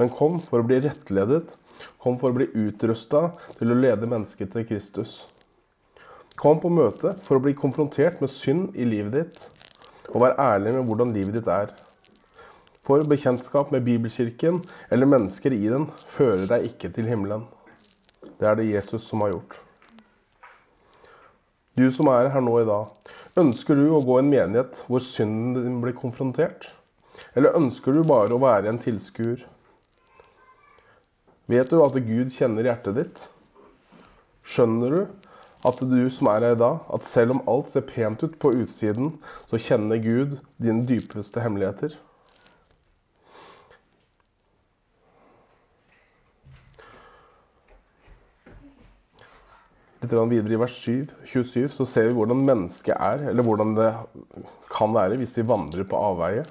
Men 0.00 0.16
kom 0.16 0.40
for 0.48 0.64
å 0.64 0.70
bli 0.72 0.80
rettledet. 0.88 1.58
Kom 2.00 2.16
for 2.16 2.32
å 2.32 2.40
bli 2.40 2.48
utrusta 2.56 3.34
til 3.60 3.74
å 3.74 3.76
lede 3.84 4.08
mennesket 4.08 4.56
til 4.56 4.64
Kristus. 4.72 5.26
Kom 6.40 6.58
på 6.58 6.70
møte 6.72 7.14
for 7.24 7.38
å 7.38 7.42
bli 7.44 7.54
konfrontert 7.56 8.20
med 8.22 8.32
synd 8.32 8.74
i 8.74 8.86
livet 8.88 9.14
ditt, 9.14 9.44
og 10.10 10.24
vær 10.24 10.38
ærlig 10.40 10.74
med 10.74 10.88
hvordan 10.88 11.12
livet 11.14 11.38
ditt 11.38 11.50
er. 11.50 11.70
For 12.84 13.04
bekjentskap 13.08 13.70
med 13.72 13.86
Bibelkirken 13.86 14.58
eller 14.92 15.08
mennesker 15.08 15.54
i 15.56 15.62
den 15.70 15.86
fører 16.12 16.44
deg 16.50 16.66
ikke 16.68 16.90
til 16.92 17.08
himmelen. 17.08 17.46
Det 18.36 18.50
er 18.50 18.58
det 18.58 18.66
Jesus 18.68 19.06
som 19.08 19.22
har 19.24 19.32
gjort. 19.32 19.60
Du 21.74 21.86
som 21.90 22.10
er 22.12 22.28
her 22.30 22.42
nå 22.44 22.58
i 22.60 22.66
dag, 22.68 22.90
ønsker 23.40 23.78
du 23.78 23.88
å 23.94 24.02
gå 24.04 24.18
i 24.18 24.24
en 24.24 24.30
menighet 24.30 24.82
hvor 24.86 25.02
synden 25.02 25.56
din 25.62 25.80
blir 25.82 25.96
konfrontert? 25.96 26.68
Eller 27.34 27.56
ønsker 27.56 27.94
du 27.94 28.02
bare 28.06 28.34
å 28.34 28.42
være 28.42 28.70
en 28.70 28.82
tilskuer? 28.82 29.46
Vet 31.50 31.70
du 31.70 31.80
at 31.84 31.96
Gud 32.04 32.30
kjenner 32.34 32.68
hjertet 32.68 32.98
ditt? 32.98 33.24
Skjønner 34.44 34.94
du 34.94 35.30
at 35.64 35.80
du 35.80 36.00
som 36.12 36.28
er 36.28 36.44
her 36.44 36.56
i 36.56 36.60
dag, 36.60 36.80
at 36.92 37.06
selv 37.08 37.36
om 37.36 37.44
alt 37.48 37.70
ser 37.72 37.86
pent 37.88 38.22
ut 38.24 38.38
på 38.40 38.52
utsiden, 38.64 39.14
så 39.50 39.60
kjenner 39.60 40.02
Gud 40.02 40.38
dine 40.60 40.84
dypeste 40.88 41.40
hemmeligheter. 41.44 41.96
litt 50.04 50.32
videre 50.32 50.56
i 50.56 50.60
vers 50.60 50.74
7, 50.84 51.08
27 51.24 51.72
så 51.72 51.86
ser 51.88 52.08
vi 52.08 52.16
hvordan 52.18 52.44
mennesket 52.44 52.96
er, 52.96 53.28
eller 53.30 53.46
hvordan 53.46 53.74
det 53.78 53.90
kan 54.72 54.94
være 54.94 55.18
hvis 55.20 55.36
vi 55.40 55.46
vandrer 55.48 55.86
på 55.88 56.00
avveie. 56.10 56.44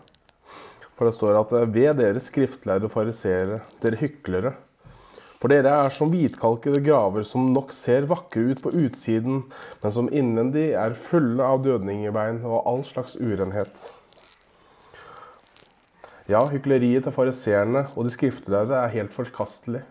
For 0.97 1.07
det 1.07 1.15
står 1.15 1.39
at 1.39 1.53
ved 1.73 1.97
dere 1.99 2.21
skriftlærde 2.21 2.89
fariseere, 2.91 3.61
dere 3.81 3.99
hyklere. 4.01 4.53
For 5.43 5.51
dere 5.51 5.73
er 5.75 5.89
som 5.91 6.07
hvitkalkede 6.07 6.79
graver 6.85 7.25
som 7.27 7.49
nok 7.51 7.73
ser 7.75 8.05
vakre 8.07 8.45
ut 8.53 8.61
på 8.63 8.71
utsiden, 8.79 9.41
men 9.81 9.91
som 9.91 10.07
innvendig 10.07 10.69
er 10.79 10.95
fulle 10.95 11.43
av 11.43 11.59
dødningebein 11.65 12.39
og 12.47 12.61
all 12.63 12.85
slags 12.87 13.17
urenhet. 13.19 13.89
Ja, 16.31 16.45
hykleriet 16.47 17.03
til 17.03 17.11
fariseerne 17.11 17.89
og 17.91 18.07
de 18.07 18.15
skriftlærde 18.15 18.79
er 18.85 18.95
helt 18.95 19.11
forkastelig. 19.11 19.83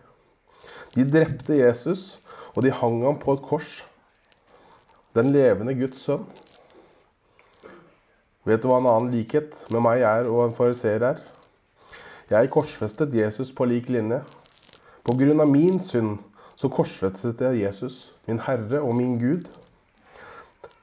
De 0.97 1.04
drepte 1.04 1.61
Jesus 1.61 2.16
og 2.54 2.64
de 2.64 2.73
hang 2.73 3.02
ham 3.04 3.21
på 3.21 3.37
et 3.37 3.44
kors. 3.44 3.82
Den 5.12 5.35
levende 5.37 5.76
Guds 5.76 6.00
sønn. 6.00 6.25
Vet 8.49 8.64
du 8.64 8.73
hva 8.73 8.80
en 8.80 8.88
annen 8.88 9.12
likhet 9.12 9.66
med 9.68 9.85
meg 9.85 10.00
er 10.00 10.32
og 10.32 10.47
en 10.49 10.56
fariseer 10.56 11.11
er? 11.12 11.26
Jeg 12.32 12.56
korsfestet 12.56 13.12
Jesus 13.12 13.52
på 13.52 13.68
lik 13.68 13.92
linje. 13.92 14.25
På 15.02 15.16
grunn 15.18 15.42
av 15.42 15.50
min 15.50 15.80
synd 15.82 16.21
så 16.54 16.71
korsfestet 16.71 17.40
jeg 17.42 17.64
Jesus, 17.64 18.12
min 18.28 18.38
Herre 18.44 18.82
og 18.85 18.94
min 18.94 19.16
Gud. 19.18 19.49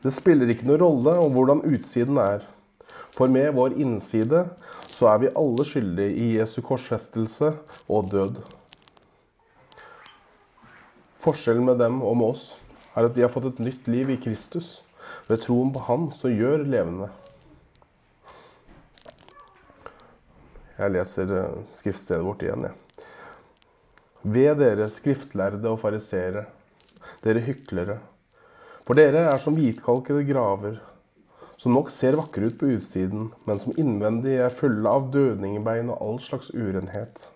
Det 0.03 0.11
spiller 0.15 0.51
ikke 0.51 0.67
noen 0.67 0.81
rolle 0.81 1.13
om 1.23 1.31
hvordan 1.35 1.63
utsiden 1.67 2.19
er. 2.19 2.43
For 3.15 3.31
med 3.31 3.53
vår 3.55 3.77
innside 3.79 4.45
så 4.91 5.09
er 5.13 5.21
vi 5.23 5.31
alle 5.39 5.65
skyldige 5.67 6.15
i 6.19 6.27
Jesu 6.37 6.59
korsfestelse 6.65 7.53
og 7.87 8.11
død. 8.11 8.41
Forskjellen 11.23 11.67
med 11.67 11.79
dem 11.79 12.01
og 12.03 12.19
med 12.19 12.33
oss 12.33 12.45
er 12.95 13.07
at 13.07 13.15
vi 13.15 13.23
har 13.23 13.31
fått 13.31 13.49
et 13.53 13.63
nytt 13.63 13.87
liv 13.91 14.11
i 14.11 14.19
Kristus 14.19 14.81
ved 15.27 15.43
troen 15.43 15.71
på 15.75 15.83
Han 15.87 16.11
som 16.15 16.31
gjør 16.31 16.63
levende. 16.67 17.09
Jeg 20.79 20.95
leser 20.95 21.33
eh, 21.35 21.57
skriftstedet 21.75 22.23
vårt 22.23 22.43
igjen, 22.45 22.69
jeg. 22.69 22.88
Ved 24.21 24.57
dere 24.59 24.89
skriftlærde 24.91 25.69
og 25.71 25.79
fariseere, 25.79 26.43
dere 27.23 27.43
hyklere. 27.45 27.99
For 28.83 28.97
dere 28.99 29.21
er 29.31 29.39
som 29.39 29.55
hvitkalkede 29.55 30.25
graver, 30.27 30.79
som 31.59 31.71
nok 31.75 31.91
ser 31.91 32.17
vakre 32.19 32.49
ut 32.49 32.57
på 32.59 32.71
utsiden, 32.75 33.29
men 33.47 33.59
som 33.63 33.75
innvendig 33.79 34.37
er 34.43 34.55
fulle 34.55 34.91
av 34.91 35.07
dødningbein 35.13 35.91
og 35.93 36.03
all 36.03 36.19
slags 36.23 36.51
urenhet. 36.51 37.29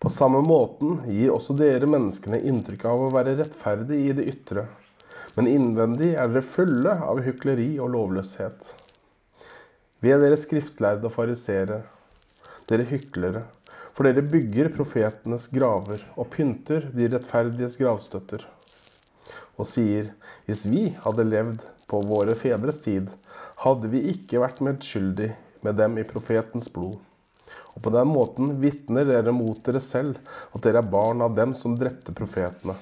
På 0.00 0.08
samme 0.12 0.42
måten 0.44 1.02
gir 1.08 1.32
også 1.32 1.56
dere 1.56 1.88
menneskene 1.88 2.40
inntrykk 2.48 2.84
av 2.88 3.04
å 3.06 3.12
være 3.12 3.36
rettferdige 3.38 4.10
i 4.10 4.16
det 4.16 4.26
ytre, 4.32 4.66
men 5.36 5.48
innvendig 5.48 6.14
er 6.14 6.32
dere 6.32 6.44
fulle 6.44 6.96
av 7.04 7.20
hykleri 7.24 7.74
og 7.80 7.92
lovløshet. 7.92 8.72
Ved 10.04 10.24
dere 10.24 10.40
skriftlærde 10.40 11.08
og 11.08 11.16
farisere, 11.16 11.82
dere 12.68 12.88
hyklere, 12.88 13.44
for 13.96 14.04
dere 14.04 14.20
bygger 14.28 14.68
profetenes 14.76 15.46
graver 15.48 16.02
og 16.20 16.28
pynter 16.34 16.90
de 16.92 17.08
rettferdiges 17.08 17.78
gravstøtter, 17.80 18.42
og 19.56 19.68
sier, 19.70 20.10
hvis 20.44 20.66
vi 20.68 20.82
hadde 21.00 21.24
levd 21.24 21.62
på 21.88 22.02
våre 22.04 22.34
fedres 22.36 22.82
tid, 22.84 23.08
hadde 23.64 23.88
vi 23.88 24.02
ikke 24.12 24.42
vært 24.42 24.60
medskyldig 24.60 25.30
med 25.64 25.78
dem 25.80 25.96
i 25.96 26.04
profetens 26.04 26.68
blod. 26.74 26.98
Og 27.72 27.80
på 27.86 27.92
den 27.94 28.10
måten 28.12 28.52
vitner 28.60 29.08
dere 29.08 29.32
mot 29.32 29.62
dere 29.64 29.80
selv 29.80 30.20
at 30.52 30.60
dere 30.64 30.82
er 30.82 30.92
barn 30.92 31.24
av 31.24 31.32
dem 31.36 31.54
som 31.56 31.78
drepte 31.80 32.12
profetene. 32.16 32.76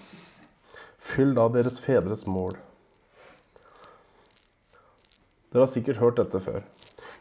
Fyll 0.99 1.35
da 1.39 1.47
deres 1.53 1.79
fedres 1.83 2.27
mål. 2.27 2.59
Dere 5.55 5.69
har 5.69 5.71
sikkert 5.71 6.03
hørt 6.03 6.19
dette 6.19 6.43
før. 6.43 6.63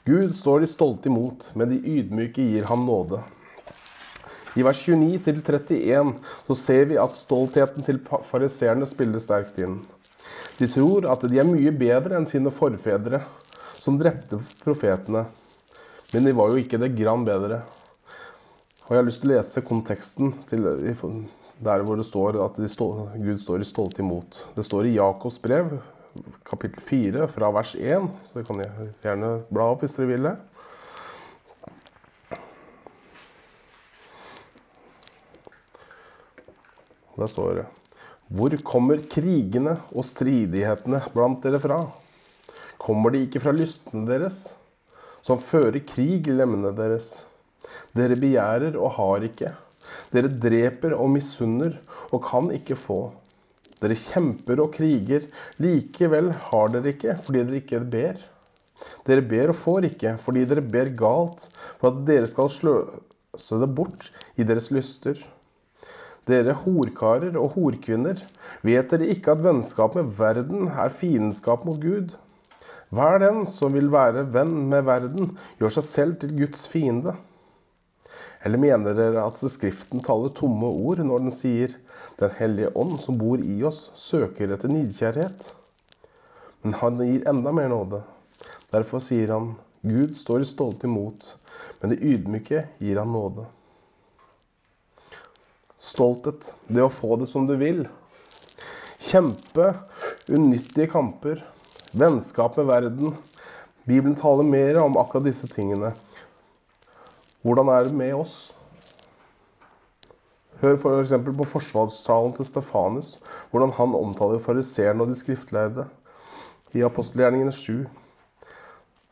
Gud 0.10 0.34
står 0.34 0.64
de 0.64 0.74
stolte 0.74 1.14
imot, 1.14 1.52
men 1.54 1.70
de 1.70 1.78
ydmyke 1.78 2.42
gir 2.42 2.66
ham 2.72 2.88
nåde. 2.90 3.22
I 4.54 4.64
vers 4.66 4.82
29-31 4.86 6.14
så 6.48 6.56
ser 6.58 6.90
vi 6.92 7.00
at 7.02 7.16
stoltheten 7.18 7.86
til 7.86 8.00
fariseerne 8.30 8.86
spiller 8.90 9.22
sterkt 9.24 9.58
inn. 9.62 9.80
De 10.60 10.68
tror 10.70 11.08
at 11.10 11.24
de 11.26 11.40
er 11.42 11.48
mye 11.48 11.72
bedre 11.74 12.20
enn 12.20 12.28
sine 12.30 12.54
forfedre, 12.54 13.24
som 13.82 13.98
drepte 14.00 14.38
profetene. 14.62 15.26
Men 16.14 16.28
de 16.28 16.36
var 16.38 16.54
jo 16.54 16.62
ikke 16.62 16.78
det 16.82 16.94
grann 16.96 17.26
bedre. 17.26 17.64
Og 18.86 18.94
jeg 18.94 19.00
har 19.00 19.08
lyst 19.08 19.24
til 19.24 19.32
å 19.32 19.34
lese 19.34 19.66
konteksten 19.66 20.36
til 20.50 20.68
der 21.64 21.84
hvor 21.88 21.98
det 21.98 22.06
står 22.06 22.38
at 22.44 22.60
de 22.60 22.70
stå, 22.70 22.88
Gud 23.18 23.42
står 23.42 23.64
i 23.64 23.68
stolte 23.68 24.04
imot. 24.04 24.44
Det 24.54 24.66
står 24.68 24.90
i 24.90 24.96
Jakobs 25.00 25.40
brev, 25.42 25.80
kapittel 26.46 26.84
4, 26.84 27.28
fra 27.34 27.50
vers 27.56 27.74
1. 27.80 28.10
Så 28.28 28.38
det 28.38 28.46
kan 28.48 28.62
jeg 28.62 28.92
gjerne 29.02 29.38
bla 29.50 29.72
opp 29.74 29.82
hvis 29.82 29.98
dere 29.98 30.12
vil 30.12 30.30
det. 30.30 30.36
Der 37.18 37.30
står 37.30 37.62
det 37.62 37.68
Hvor 38.34 38.56
kommer 38.66 39.04
krigene 39.10 39.78
og 39.94 40.06
stridighetene 40.08 41.04
blant 41.14 41.44
dere 41.46 41.62
fra? 41.62 41.80
Kommer 42.82 43.14
de 43.14 43.26
ikke 43.28 43.42
fra 43.44 43.54
lystene 43.56 44.08
deres? 44.10 44.48
som 45.24 45.40
fører 45.42 45.80
krig 45.88 46.28
i 46.28 46.36
lemmene 46.36 46.74
deres. 46.76 47.24
Dere 47.96 48.20
begjærer 48.20 48.76
og 48.76 48.96
har 48.98 49.26
ikke. 49.30 49.54
Dere 50.14 50.32
dreper 50.46 50.96
og 50.98 51.12
misunner 51.14 51.78
og 52.12 52.24
kan 52.28 52.50
ikke 52.56 52.78
få. 52.80 53.02
Dere 53.80 53.98
kjemper 54.00 54.62
og 54.64 54.76
kriger, 54.76 55.28
likevel 55.64 56.32
har 56.50 56.72
dere 56.74 56.94
ikke 56.94 57.18
fordi 57.24 57.44
dere 57.44 57.62
ikke 57.62 57.82
ber. 57.96 58.20
Dere 59.08 59.24
ber 59.28 59.54
og 59.54 59.60
får 59.60 59.90
ikke 59.92 60.18
fordi 60.24 60.46
dere 60.48 60.64
ber 60.64 60.92
galt, 61.00 61.48
for 61.80 61.92
at 61.92 62.04
dere 62.08 62.28
skal 62.32 62.52
sløse 62.52 63.60
det 63.64 63.72
bort 63.76 64.10
i 64.36 64.48
deres 64.48 64.72
lyster. 64.76 65.20
Dere 66.30 66.54
horkarer 66.56 67.36
og 67.36 67.58
horkvinner, 67.58 68.22
vet 68.64 68.92
dere 68.94 69.10
ikke 69.12 69.34
at 69.34 69.42
vennskap 69.44 69.98
med 69.98 70.14
verden 70.16 70.70
er 70.72 70.94
fiendskap 70.96 71.66
mot 71.68 71.82
Gud? 71.84 72.14
Hver 72.94 73.18
den 73.20 73.44
som 73.50 73.74
vil 73.76 73.90
være 73.92 74.24
venn 74.32 74.54
med 74.72 74.86
verden, 74.88 75.34
gjør 75.60 75.80
seg 75.80 75.88
selv 75.88 76.20
til 76.22 76.36
Guds 76.38 76.68
fiende. 76.72 77.16
Eller 78.46 78.62
mener 78.62 78.96
dere 78.96 79.26
at 79.26 79.42
Skriften 79.42 80.04
taler 80.04 80.32
tomme 80.38 80.70
ord 80.70 81.02
når 81.04 81.26
den 81.26 81.34
sier 81.34 81.76
Den 82.20 82.30
hellige 82.38 82.70
ånd 82.78 83.00
som 83.02 83.18
bor 83.18 83.42
i 83.42 83.56
oss, 83.66 83.88
søker 83.98 84.52
etter 84.54 84.70
nidkjærhet? 84.70 85.48
Men 86.62 86.76
han 86.78 87.02
gir 87.02 87.26
enda 87.28 87.52
mer 87.52 87.72
nåde. 87.72 88.04
Derfor 88.72 89.02
sier 89.04 89.34
han 89.34 89.56
Gud 89.82 90.14
står 90.16 90.46
stolt 90.48 90.86
imot, 90.86 91.34
men 91.82 91.92
det 91.92 92.04
ydmyke 92.06 92.68
gir 92.80 93.02
han 93.02 93.12
nåde. 93.12 93.48
Stolthet, 95.94 96.52
det 96.68 96.82
å 96.82 96.92
få 96.92 97.20
det 97.22 97.30
som 97.30 97.46
du 97.46 97.54
vil. 97.60 97.86
Kjempe 99.04 99.74
unyttige 100.32 100.90
kamper 100.90 101.44
Vennskap 101.94 102.58
med 102.58 102.66
verden. 102.66 103.14
Bibelen 103.86 104.16
taler 104.18 104.44
mer 104.44 104.80
om 104.82 104.96
akkurat 104.98 105.28
disse 105.28 105.46
tingene. 105.46 105.92
Hvordan 107.46 107.70
er 107.70 107.86
det 107.86 107.94
med 107.94 108.16
oss? 108.18 108.38
Hør 110.64 110.80
f.eks. 110.80 111.12
For 111.14 111.36
på 111.38 111.48
forsvarstalen 111.52 112.34
til 112.34 112.48
Stefanus, 112.48 113.12
hvordan 113.52 113.76
han 113.78 113.94
omtaler 114.00 114.42
fariseerne 114.42 115.06
og 115.06 115.12
de 115.12 115.20
skriftlærde. 115.20 115.86
I 116.74 116.82
apostelgjerningene 116.88 117.54
7, 117.54 117.84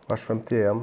vers 0.09 0.25
51. 0.25 0.81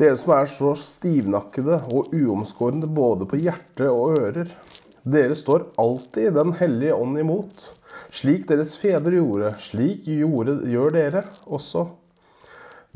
Dere 0.00 0.16
som 0.16 0.32
er 0.38 0.48
så 0.48 0.72
stivnakkede 0.80 1.82
og 1.92 2.14
uomskårne 2.16 2.88
både 2.88 3.28
på 3.28 3.42
hjerte 3.42 3.90
og 3.92 4.16
ører. 4.22 4.56
Dere 5.02 5.34
står 5.38 5.68
alltid 5.76 6.34
Den 6.34 6.52
hellige 6.58 6.94
ånd 6.94 7.18
imot. 7.18 7.74
Slik 8.10 8.48
deres 8.48 8.76
fedre 8.80 9.18
gjorde, 9.18 9.54
slik 9.62 10.06
gjorde, 10.08 10.58
gjør 10.68 10.94
dere 10.94 11.24
også. 11.46 11.86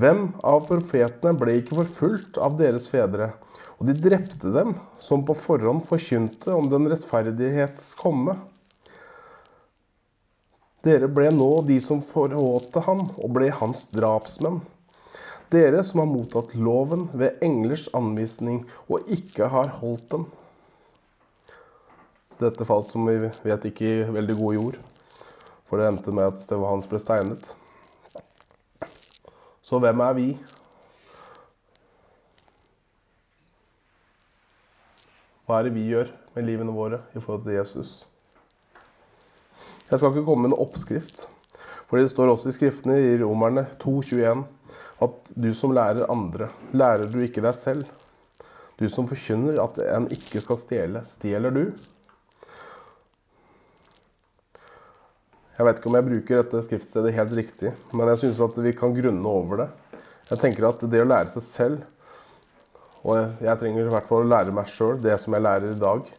Hvem 0.01 0.23
av 0.43 0.65
profetene 0.67 1.35
ble 1.39 1.59
ikke 1.61 1.77
forfulgt 1.83 2.39
av 2.41 2.57
deres 2.59 2.89
fedre? 2.91 3.33
Og 3.79 3.89
de 3.91 3.97
drepte 3.99 4.53
dem, 4.55 4.77
som 5.03 5.25
på 5.27 5.37
forhånd 5.37 5.85
forkynte 5.89 6.55
om 6.55 6.71
den 6.73 6.89
rettferdighets 6.91 7.93
komme. 7.99 8.37
Dere 10.83 11.07
ble 11.07 11.29
nå 11.35 11.51
de 11.69 11.79
som 11.83 12.03
forrådte 12.03 12.83
ham, 12.87 13.09
og 13.19 13.35
ble 13.37 13.53
hans 13.55 13.85
drapsmenn. 13.95 14.63
Dere 15.53 15.83
som 15.85 16.01
har 16.01 16.09
mottatt 16.09 16.55
loven 16.57 17.09
ved 17.13 17.43
englers 17.45 17.85
anvisning 17.95 18.63
og 18.89 19.11
ikke 19.13 19.51
har 19.53 19.75
holdt 19.83 20.09
den. 20.15 20.25
Dette 22.41 22.65
falt 22.65 22.89
som 22.89 23.05
vi 23.07 23.19
vet 23.45 23.67
ikke 23.69 23.89
i 23.89 24.07
veldig 24.15 24.37
god 24.39 24.55
jord. 24.57 24.79
For 25.69 25.81
det 25.81 25.89
endte 25.89 26.15
med 26.15 26.33
at 26.33 26.41
stedet 26.43 26.69
hans 26.69 26.89
ble 26.89 27.01
steinet. 27.01 27.53
Så 29.63 29.79
hvem 29.81 30.01
er 30.05 30.17
vi? 30.19 30.27
Hva 35.47 35.59
er 35.59 35.69
det 35.69 35.77
vi 35.77 35.89
gjør 35.91 36.11
med 36.37 36.49
livene 36.49 36.73
våre 36.73 37.03
i 37.13 37.21
forhold 37.21 37.45
til 37.47 37.57
Jesus? 37.59 37.93
Jeg 39.91 39.99
skal 39.99 40.13
ikke 40.13 40.25
komme 40.25 40.47
med 40.47 40.55
en 40.55 40.63
oppskrift. 40.65 41.27
For 41.89 42.01
det 42.01 42.09
står 42.09 42.31
også 42.33 42.49
i 42.49 42.57
skriftene 42.57 42.95
i 42.97 43.17
Romerne 43.21 43.67
2,21 43.83 44.47
at 45.05 45.33
du 45.37 45.51
som 45.57 45.75
lærer 45.77 46.09
andre, 46.13 46.49
lærer 46.73 47.11
du 47.11 47.19
ikke 47.21 47.43
deg 47.45 47.57
selv. 47.59 47.89
Du 48.81 48.87
som 48.89 49.09
forkynner 49.11 49.61
at 49.61 49.77
en 49.85 50.07
ikke 50.15 50.41
skal 50.41 50.61
stjele, 50.61 51.03
stjeler 51.05 51.53
du? 51.53 51.65
Jeg 55.63 55.69
vet 55.69 55.77
ikke 55.79 55.91
om 55.93 55.95
jeg 55.95 56.07
bruker 56.09 56.41
dette 56.41 56.61
skriftstedet 56.67 57.11
helt 57.15 57.35
riktig, 57.39 57.71
men 57.95 58.09
jeg 58.11 58.19
syns 58.19 58.39
at 58.43 58.57
vi 58.65 58.73
kan 58.75 58.91
grunne 58.97 59.31
over 59.31 59.61
det. 59.61 59.67
Jeg 60.33 60.41
tenker 60.43 60.65
at 60.67 60.81
det 60.91 60.99
å 60.99 61.07
lære 61.07 61.31
seg 61.31 61.45
selv, 61.47 61.85
og 63.07 63.45
jeg 63.47 63.61
trenger 63.61 63.87
i 63.87 63.93
hvert 63.93 64.09
fall 64.09 64.25
å 64.25 64.31
lære 64.33 64.55
meg 64.57 64.73
sjøl 64.73 64.99
det 65.05 65.15
som 65.23 65.37
jeg 65.37 65.45
lærer 65.47 65.77
i 65.77 65.79
dag, 65.79 66.11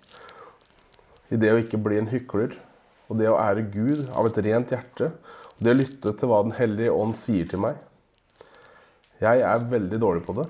i 1.28 1.42
det 1.44 1.52
å 1.52 1.60
ikke 1.60 1.82
bli 1.84 2.00
en 2.00 2.08
hykler, 2.08 2.56
og 3.12 3.20
det 3.20 3.28
å 3.34 3.36
ære 3.36 3.68
Gud 3.76 4.06
av 4.16 4.32
et 4.32 4.42
rent 4.48 4.72
hjerte, 4.78 5.12
og 5.12 5.68
det 5.68 5.76
å 5.76 5.82
lytte 5.82 6.16
til 6.16 6.32
hva 6.32 6.40
Den 6.48 6.56
hellige 6.62 6.96
ånd 7.04 7.20
sier 7.20 7.52
til 7.52 7.66
meg. 7.68 7.84
Jeg 9.20 9.44
er 9.44 9.70
veldig 9.76 10.00
dårlig 10.08 10.24
på 10.24 10.40
det. 10.40 10.48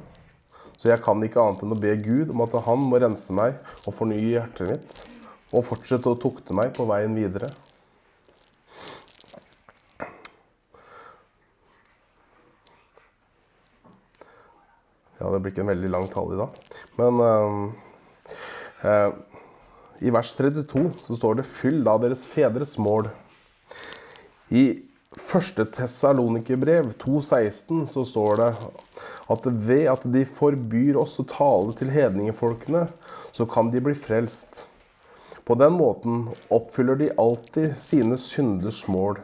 Så 0.77 0.93
jeg 0.93 1.01
kan 1.01 1.17
ikke 1.25 1.41
annet 1.41 1.65
enn 1.65 1.73
å 1.73 1.81
be 1.81 1.97
Gud 1.97 2.29
om 2.29 2.45
at 2.45 2.61
han 2.69 2.85
må 2.93 3.01
rense 3.01 3.33
meg 3.33 3.57
og 3.87 3.97
fornye 3.97 4.37
hjertet 4.37 4.69
mitt. 4.69 5.03
Og 5.49 5.65
fortsette 5.65 6.13
å 6.13 6.21
tukte 6.21 6.53
meg 6.53 6.77
på 6.77 6.85
veien 6.93 7.17
videre. 7.17 7.49
Ja, 15.23 15.31
det 15.31 15.39
blir 15.39 15.53
ikke 15.53 15.63
en 15.63 15.71
veldig 15.71 15.89
lang 15.93 16.09
tale 16.11 16.35
i 16.35 16.39
dag. 16.41 16.55
Men 16.99 17.21
uh, 17.23 17.69
uh, 18.83 19.11
i 20.03 20.11
vers 20.11 20.33
32 20.35 20.89
så 21.05 21.15
står 21.15 21.37
det 21.39 21.45
'Fyll 21.47 21.79
da 21.85 21.95
deres 22.01 22.25
fedres 22.27 22.75
mål'. 22.75 23.07
I 24.51 24.83
første 25.15 25.63
Tessalonikerbrev 25.77 26.91
2,16 26.99 27.85
så 27.93 28.03
står 28.03 28.35
det 28.41 28.49
at 29.31 29.47
ved 29.47 29.87
at 29.93 30.03
de 30.11 30.25
forbyr 30.27 30.99
oss 30.99 31.15
å 31.23 31.27
tale 31.29 31.71
til 31.79 31.93
hedningefolkene, 31.93 32.83
så 33.31 33.47
kan 33.47 33.71
de 33.71 33.81
bli 33.81 33.95
frelst. 33.95 34.65
På 35.47 35.55
den 35.55 35.77
måten 35.79 36.27
oppfyller 36.51 36.99
de 36.99 37.13
alltid 37.19 37.77
sine 37.79 38.19
synders 38.19 38.83
mål, 38.91 39.23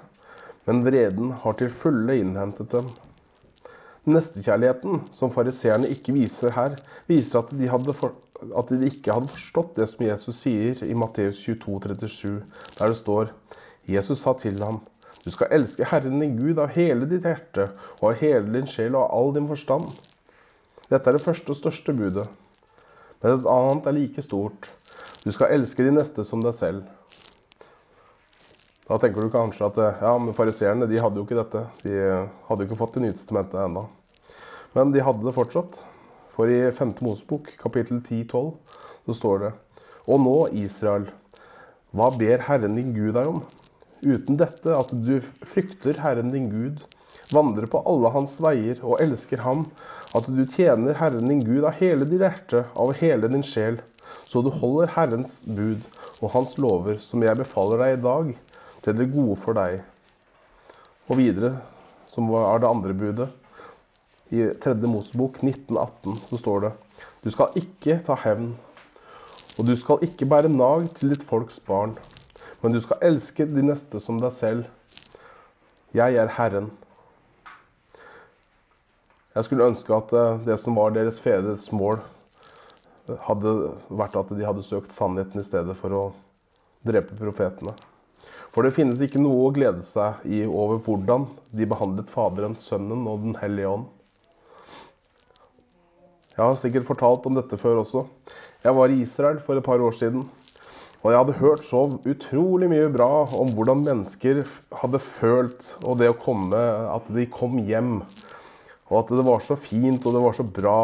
men 0.66 0.84
vreden 0.88 1.36
har 1.44 1.60
til 1.60 1.72
fulle 1.74 2.16
innhentet 2.24 2.72
dem. 2.72 2.88
Nestekjærligheten, 4.08 5.02
som 5.12 5.32
fariseerne 5.34 5.90
ikke 5.92 6.16
viser 6.16 6.54
her, 6.56 6.78
viser 7.08 7.42
at 7.42 7.52
de, 7.52 7.68
for, 7.94 8.16
at 8.56 8.72
de, 8.72 8.86
ikke 8.88 9.14
hadde 9.14 9.32
forstått 9.32 9.76
det 9.76 9.90
som 9.92 10.06
Jesus 10.06 10.46
sier 10.46 10.86
i 10.88 10.96
Matteus 10.96 11.42
22, 11.44 11.82
37, 12.08 12.40
der 12.80 12.94
det 12.94 13.02
står 13.02 13.34
Jesus 13.90 14.22
sa 14.22 14.36
til 14.38 14.62
ham 14.64 14.80
du 15.24 15.32
skal 15.34 15.52
elske 15.52 15.88
Herren 15.88 16.22
din 16.22 16.38
Gud 16.40 16.60
av 16.62 16.72
hele 16.74 17.08
ditt 17.10 17.26
hjerte 17.28 17.70
og 18.00 18.12
av 18.12 18.22
hele 18.22 18.54
din 18.54 18.70
sjel 18.70 18.96
og 18.96 19.04
av 19.04 19.12
all 19.18 19.34
din 19.36 19.50
forstand. 19.50 19.90
Dette 20.90 21.12
er 21.12 21.18
det 21.18 21.26
første 21.26 21.52
og 21.54 21.60
største 21.60 21.94
budet. 21.94 22.28
Men 23.20 23.36
et 23.36 23.50
annet 23.52 23.90
er 23.90 23.98
like 23.98 24.24
stort. 24.24 24.72
Du 25.26 25.30
skal 25.36 25.52
elske 25.58 25.84
de 25.84 25.92
neste 25.94 26.24
som 26.26 26.44
deg 26.44 26.56
selv. 26.56 26.88
Da 28.90 28.98
tenker 28.98 29.22
du 29.22 29.30
kanskje 29.34 29.70
at 29.70 29.78
ja, 30.02 30.16
men 30.18 30.34
fariseerne 30.34 30.88
de 30.90 30.98
hadde 31.02 31.22
jo 31.22 31.28
ikke 31.28 31.38
dette. 31.38 31.62
De 31.84 31.94
hadde 32.50 32.66
jo 32.66 32.70
ikke 32.70 32.80
fått 32.80 32.98
Det 32.98 33.04
nye 33.06 33.14
testamentet 33.14 33.62
ennå. 33.62 33.86
Men 34.74 34.94
de 34.96 35.04
hadde 35.06 35.26
det 35.26 35.36
fortsatt. 35.36 35.84
For 36.34 36.50
i 36.50 36.72
5. 36.74 36.98
Mosebok, 37.06 37.52
kapittel 37.62 38.02
10-12, 38.02 38.52
så 39.06 39.16
står 39.18 39.40
det 39.44 39.54
Og 40.10 40.22
nå, 40.24 40.36
Israel, 40.58 41.10
hva 41.94 42.10
ber 42.18 42.46
Herren 42.48 42.78
din 42.78 42.94
Gud 42.96 43.14
deg 43.18 43.30
om? 43.30 43.44
uten 44.02 44.40
dette 44.40 44.76
at 44.76 44.92
du 44.94 45.20
frykter 45.22 46.00
Herren 46.04 46.32
din 46.34 46.50
Gud, 46.52 46.82
vandrer 47.34 47.68
på 47.70 47.82
alle 47.90 48.12
hans 48.14 48.38
veier 48.42 48.80
og 48.82 49.02
elsker 49.04 49.44
ham, 49.46 49.68
at 50.16 50.28
du 50.28 50.44
tjener 50.50 50.98
Herren 51.00 51.30
din 51.30 51.44
Gud 51.46 51.66
av 51.68 51.78
hele 51.80 52.08
ditt 52.10 52.24
hjerte, 52.24 52.66
av 52.74 52.96
hele 53.00 53.30
din 53.32 53.46
sjel, 53.46 53.80
så 54.30 54.42
du 54.46 54.50
holder 54.54 54.94
Herrens 54.96 55.42
bud 55.46 55.86
og 56.20 56.32
hans 56.34 56.56
lover, 56.62 56.98
som 57.04 57.24
jeg 57.24 57.38
befaler 57.40 57.84
deg 57.84 57.98
i 57.98 58.04
dag, 58.06 58.32
til 58.84 58.98
det 58.98 59.10
gode 59.14 59.36
for 59.40 59.58
deg. 59.58 59.82
Og 61.10 61.20
videre, 61.20 61.56
som 62.10 62.30
er 62.38 62.62
det 62.62 62.70
andre 62.70 62.96
budet, 62.98 63.30
i 64.30 64.46
3. 64.62 64.76
Mosebok 64.86 65.40
1918, 65.42 66.20
så 66.30 66.38
står 66.38 66.60
det 66.66 66.74
Du 67.24 67.32
skal 67.34 67.56
ikke 67.58 67.98
ta 68.06 68.18
hevn, 68.24 68.52
og 69.58 69.66
du 69.66 69.74
skal 69.78 70.04
ikke 70.06 70.28
bære 70.30 70.52
nag 70.54 70.92
til 70.96 71.16
ditt 71.16 71.26
folks 71.26 71.60
barn. 71.60 71.98
Men 72.62 72.76
du 72.76 72.80
skal 72.84 73.02
elske 73.10 73.48
de 73.48 73.64
neste 73.66 74.02
som 74.04 74.20
deg 74.22 74.36
selv. 74.36 74.68
Jeg 75.96 76.16
er 76.22 76.30
Herren. 76.36 76.70
Jeg 79.34 79.48
skulle 79.48 79.70
ønske 79.72 79.94
at 79.96 80.14
eh, 80.14 80.40
det 80.46 80.58
som 80.60 80.78
var 80.78 80.94
deres 80.94 81.22
fedres 81.24 81.70
mål, 81.72 82.02
hadde 83.26 83.54
vært 83.90 84.18
at 84.20 84.32
de 84.36 84.46
hadde 84.46 84.66
søkt 84.66 84.94
sannheten 84.94 85.42
i 85.42 85.46
stedet 85.46 85.74
for 85.80 85.96
å 85.96 86.04
drepe 86.86 87.18
profetene. 87.18 87.74
For 88.50 88.66
det 88.66 88.74
finnes 88.74 89.02
ikke 89.06 89.22
noe 89.22 89.46
å 89.46 89.54
glede 89.54 89.84
seg 89.86 90.24
i 90.26 90.42
over 90.48 90.82
hvordan 90.86 91.28
de 91.56 91.68
behandlet 91.70 92.10
Faderen, 92.10 92.58
Sønnen 92.58 93.06
og 93.10 93.22
Den 93.26 93.38
hellige 93.42 93.76
ånd. 93.76 93.88
Jeg 96.34 96.46
har 96.46 96.60
sikkert 96.62 96.88
fortalt 96.88 97.26
om 97.28 97.36
dette 97.36 97.58
før 97.60 97.82
også. 97.82 98.06
Jeg 98.64 98.76
var 98.78 98.92
i 98.92 99.02
Israel 99.04 99.42
for 99.44 99.60
et 99.60 99.66
par 99.66 99.82
år 99.84 99.96
siden. 99.98 100.24
Og 101.00 101.12
jeg 101.12 101.20
hadde 101.20 101.38
hørt 101.40 101.64
så 101.64 101.82
utrolig 102.12 102.68
mye 102.72 102.90
bra 102.92 103.24
om 103.40 103.54
hvordan 103.56 103.86
mennesker 103.86 104.42
hadde 104.82 105.00
følt, 105.04 105.74
og 105.84 106.00
det 106.02 106.10
å 106.12 106.18
komme 106.20 106.60
At 106.92 107.08
de 107.16 107.28
kom 107.32 107.60
hjem. 107.64 108.02
Og 108.90 108.96
at 109.04 109.14
det 109.14 109.26
var 109.28 109.44
så 109.46 109.56
fint, 109.60 110.04
og 110.04 110.16
det 110.16 110.24
var 110.24 110.36
så 110.36 110.44
bra. 110.44 110.80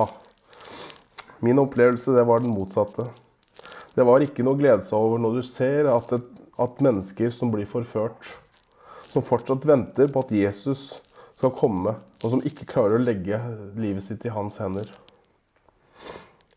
Min 1.44 1.60
opplevelse, 1.60 2.14
det 2.16 2.24
var 2.28 2.44
den 2.44 2.56
motsatte. 2.56 3.10
Det 3.96 4.04
var 4.08 4.24
ikke 4.24 4.44
noe 4.44 4.56
å 4.56 4.60
glede 4.60 4.84
seg 4.84 5.00
over 5.00 5.22
når 5.24 5.40
du 5.40 5.44
ser 5.48 5.88
at, 5.92 6.14
et, 6.16 6.35
at 6.62 6.82
mennesker 6.84 7.32
som 7.36 7.52
blir 7.52 7.68
forført, 7.70 8.30
som 9.12 9.24
fortsatt 9.26 9.68
venter 9.68 10.12
på 10.12 10.24
at 10.24 10.34
Jesus 10.36 10.88
skal 11.36 11.54
komme, 11.56 11.96
og 12.24 12.32
som 12.32 12.44
ikke 12.48 12.68
klarer 12.70 12.98
å 12.98 13.04
legge 13.04 13.40
livet 13.76 14.06
sitt 14.06 14.24
i 14.26 14.34
hans 14.34 14.58
hender. 14.62 14.88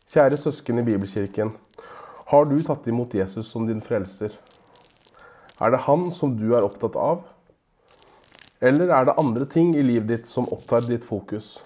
Kjære 0.09 0.39
søsken 0.41 0.79
i 0.81 0.85
Bibelkirken. 0.87 1.51
Har 2.31 2.47
du 2.47 2.55
tatt 2.65 2.87
imot 2.87 3.13
Jesus 3.13 3.49
som 3.51 3.67
din 3.67 3.81
frelser? 3.83 4.33
Er 5.59 5.73
det 5.73 5.83
han 5.85 6.07
som 6.15 6.37
du 6.39 6.53
er 6.55 6.65
opptatt 6.65 6.95
av? 6.97 7.25
Eller 8.63 8.91
er 8.95 9.07
det 9.07 9.17
andre 9.19 9.45
ting 9.49 9.75
i 9.75 9.83
livet 9.83 10.09
ditt 10.09 10.31
som 10.31 10.47
opptar 10.51 10.87
ditt 10.87 11.05
fokus? 11.07 11.59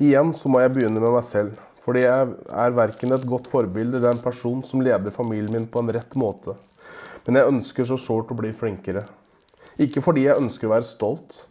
Igjen 0.00 0.34
så 0.34 0.50
må 0.50 0.62
jeg 0.62 0.72
begynne 0.74 1.02
med 1.02 1.12
meg 1.12 1.26
selv, 1.28 1.56
fordi 1.84 2.04
jeg 2.04 2.32
er 2.48 2.74
verken 2.76 3.14
et 3.16 3.28
godt 3.28 3.48
forbilde 3.50 3.98
eller 3.98 4.12
en 4.12 4.24
person 4.24 4.60
som 4.66 4.82
leder 4.84 5.14
familien 5.14 5.52
min 5.54 5.68
på 5.70 5.80
en 5.80 5.92
rett 5.96 6.16
måte. 6.18 6.56
Men 7.24 7.38
jeg 7.38 7.52
ønsker 7.52 7.88
så 7.88 7.96
sårt 8.00 8.32
å 8.32 8.36
bli 8.36 8.52
flinkere. 8.56 9.06
Ikke 9.80 10.02
fordi 10.04 10.26
jeg 10.26 10.40
ønsker 10.40 10.68
å 10.68 10.74
være 10.74 10.88
stolt, 10.88 11.44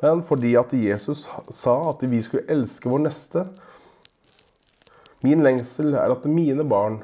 men 0.00 0.22
fordi 0.24 0.54
at 0.60 0.72
Jesus 0.76 1.26
sa 1.52 1.76
at 1.90 2.04
vi 2.08 2.20
skulle 2.24 2.48
elske 2.52 2.88
vår 2.88 3.06
neste 3.08 3.46
Min 5.24 5.40
lengsel 5.42 5.94
er 5.96 6.12
at 6.12 6.26
mine 6.28 6.62
barn 6.68 6.98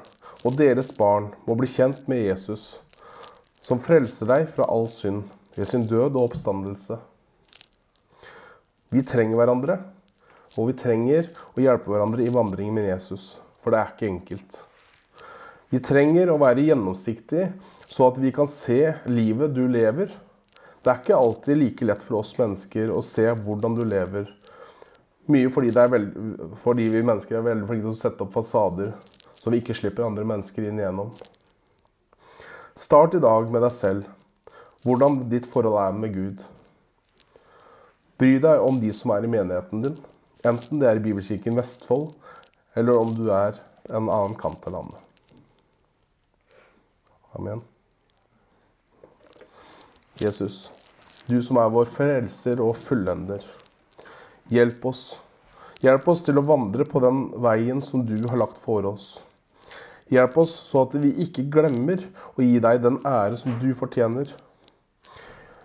og 0.44 0.58
deres 0.58 0.90
barn 0.94 1.30
må 1.46 1.56
bli 1.58 1.66
kjent 1.70 2.04
med 2.10 2.20
Jesus, 2.20 2.76
som 3.64 3.80
frelser 3.82 4.28
deg 4.28 4.50
fra 4.52 4.66
all 4.70 4.88
synd 4.92 5.24
ved 5.56 5.68
sin 5.70 5.86
død 5.88 6.16
og 6.16 6.28
oppstandelse. 6.28 6.98
Vi 8.92 9.02
trenger 9.08 9.40
hverandre, 9.40 9.78
og 10.56 10.68
vi 10.68 10.76
trenger 10.78 11.30
å 11.54 11.62
hjelpe 11.62 11.92
hverandre 11.92 12.24
i 12.24 12.32
vandringen 12.32 12.76
med 12.76 12.90
Jesus, 12.90 13.36
for 13.62 13.72
det 13.72 13.80
er 13.80 13.94
ikke 13.94 14.10
enkelt. 14.10 14.58
Vi 15.72 15.80
trenger 15.80 16.32
å 16.32 16.40
være 16.40 16.66
gjennomsiktige, 16.66 17.52
så 17.88 18.10
at 18.10 18.20
vi 18.20 18.32
kan 18.34 18.48
se 18.50 18.92
livet 19.08 19.54
du 19.56 19.64
lever. 19.68 20.12
Det 20.82 20.90
er 20.90 21.00
ikke 21.00 21.16
alltid 21.16 21.60
like 21.60 21.88
lett 21.88 22.04
for 22.04 22.20
oss 22.20 22.34
mennesker 22.38 22.92
å 22.92 23.00
se 23.04 23.26
hvordan 23.32 23.76
du 23.78 23.84
lever 23.86 24.30
mye 25.30 25.50
fordi, 25.54 25.70
veld, 25.70 26.14
fordi, 26.62 26.88
vi 26.90 27.02
mennesker 27.04 27.38
er 27.38 27.46
veldig 27.46 27.68
flinke 27.68 27.86
til 27.86 27.94
å 27.94 28.00
sette 28.00 28.24
opp 28.24 28.34
fasader 28.34 28.92
så 29.38 29.50
vi 29.50 29.58
ikke 29.62 29.74
slipper 29.74 30.06
andre 30.06 30.24
mennesker 30.26 30.68
inn 30.68 30.78
igjennom. 30.78 31.10
Start 32.78 33.16
i 33.18 33.22
dag 33.22 33.48
med 33.50 33.64
deg 33.64 33.74
selv. 33.74 34.06
Hvordan 34.86 35.18
ditt 35.30 35.48
forhold 35.50 35.78
er 35.82 35.96
med 35.98 36.14
Gud. 36.14 36.44
Bry 38.18 38.36
deg 38.42 38.62
om 38.62 38.78
de 38.78 38.92
som 38.94 39.10
er 39.14 39.26
i 39.26 39.30
menigheten 39.30 39.82
din, 39.82 39.96
enten 40.48 40.80
det 40.82 40.88
er 40.88 40.98
i 40.98 41.04
Bibelkirken 41.04 41.56
Vestfold, 41.58 42.10
eller 42.74 42.98
om 42.98 43.14
du 43.16 43.26
er 43.30 43.58
en 43.88 44.08
annen 44.08 44.36
kant 44.38 44.64
av 44.66 44.76
landet. 44.76 44.98
Amen. 47.32 47.62
Jesus, 50.20 50.70
du 51.26 51.38
som 51.42 51.58
er 51.62 51.72
vår 51.72 51.88
frelser 51.90 52.60
og 52.62 52.76
fullender. 52.76 53.44
Hjelp 54.52 54.84
oss. 54.90 55.04
Hjelp 55.82 56.06
oss 56.12 56.22
til 56.26 56.38
å 56.38 56.46
vandre 56.46 56.84
på 56.86 57.00
den 57.02 57.24
veien 57.42 57.80
som 57.82 58.04
du 58.06 58.18
har 58.28 58.38
lagt 58.38 58.60
for 58.62 58.86
oss. 58.86 59.16
Hjelp 60.12 60.36
oss 60.42 60.52
så 60.68 60.84
at 60.84 60.94
vi 61.00 61.14
ikke 61.24 61.46
glemmer 61.50 62.04
å 62.36 62.44
gi 62.44 62.60
deg 62.62 62.82
den 62.84 63.00
ære 63.08 63.38
som 63.40 63.56
du 63.62 63.70
fortjener. 63.74 64.28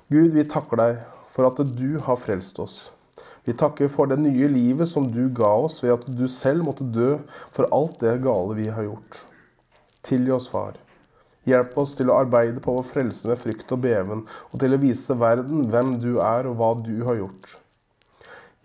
Gud, 0.08 0.32
vi 0.34 0.48
takker 0.48 0.80
deg 0.80 1.02
for 1.34 1.50
at 1.50 1.60
du 1.76 2.00
har 2.06 2.22
frelst 2.22 2.62
oss. 2.64 2.78
Vi 3.48 3.54
takker 3.56 3.88
for 3.88 4.12
det 4.12 4.18
nye 4.20 4.50
livet 4.52 4.90
som 4.92 5.06
du 5.08 5.30
ga 5.32 5.54
oss 5.64 5.78
ved 5.80 5.94
at 5.94 6.02
du 6.20 6.26
selv 6.28 6.66
måtte 6.68 6.84
dø 6.84 7.14
for 7.56 7.70
alt 7.72 8.02
det 8.02 8.18
gale 8.26 8.58
vi 8.58 8.66
har 8.68 8.84
gjort. 8.84 9.22
Tilgi 10.04 10.34
oss, 10.36 10.50
far. 10.52 10.76
Hjelp 11.48 11.78
oss 11.80 11.94
til 11.96 12.12
å 12.12 12.18
arbeide 12.20 12.60
på 12.60 12.74
vår 12.76 12.84
frelse 12.90 13.30
med 13.30 13.40
frykt 13.40 13.72
og 13.72 13.80
beven, 13.86 14.26
og 14.52 14.60
til 14.60 14.76
å 14.76 14.80
vise 14.82 15.16
verden 15.16 15.70
hvem 15.72 15.94
du 16.04 16.18
er 16.20 16.50
og 16.50 16.58
hva 16.60 16.74
du 16.84 17.06
har 17.08 17.22
gjort. 17.22 17.54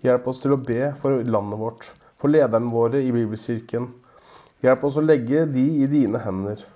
Hjelp 0.02 0.26
oss 0.32 0.42
til 0.42 0.56
å 0.56 0.58
be 0.58 0.90
for 0.98 1.22
landet 1.30 1.62
vårt, 1.62 1.92
for 2.18 2.34
lederne 2.34 2.74
våre 2.74 3.04
i 3.06 3.14
Bibelkirken. 3.14 3.86
Hjelp 4.66 4.88
oss 4.90 4.98
å 4.98 5.06
legge 5.06 5.44
de 5.46 5.62
i 5.84 5.86
dine 5.94 6.24
hender. 6.26 6.66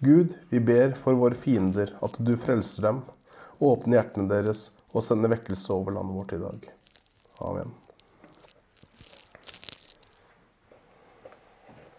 Gud, 0.00 0.32
vi 0.48 0.64
ber 0.64 0.96
for 0.96 1.20
våre 1.20 1.36
fiender, 1.36 1.92
at 2.00 2.16
du 2.16 2.32
frelser 2.40 2.88
dem, 2.88 3.04
åpner 3.60 4.00
hjertene 4.00 4.32
deres 4.32 4.70
og 4.94 5.04
sender 5.04 5.36
vekkelse 5.36 5.76
over 5.76 6.00
landet 6.00 6.22
vårt 6.22 6.36
i 6.38 6.42
dag. 6.46 6.68
Amen. 7.40 7.87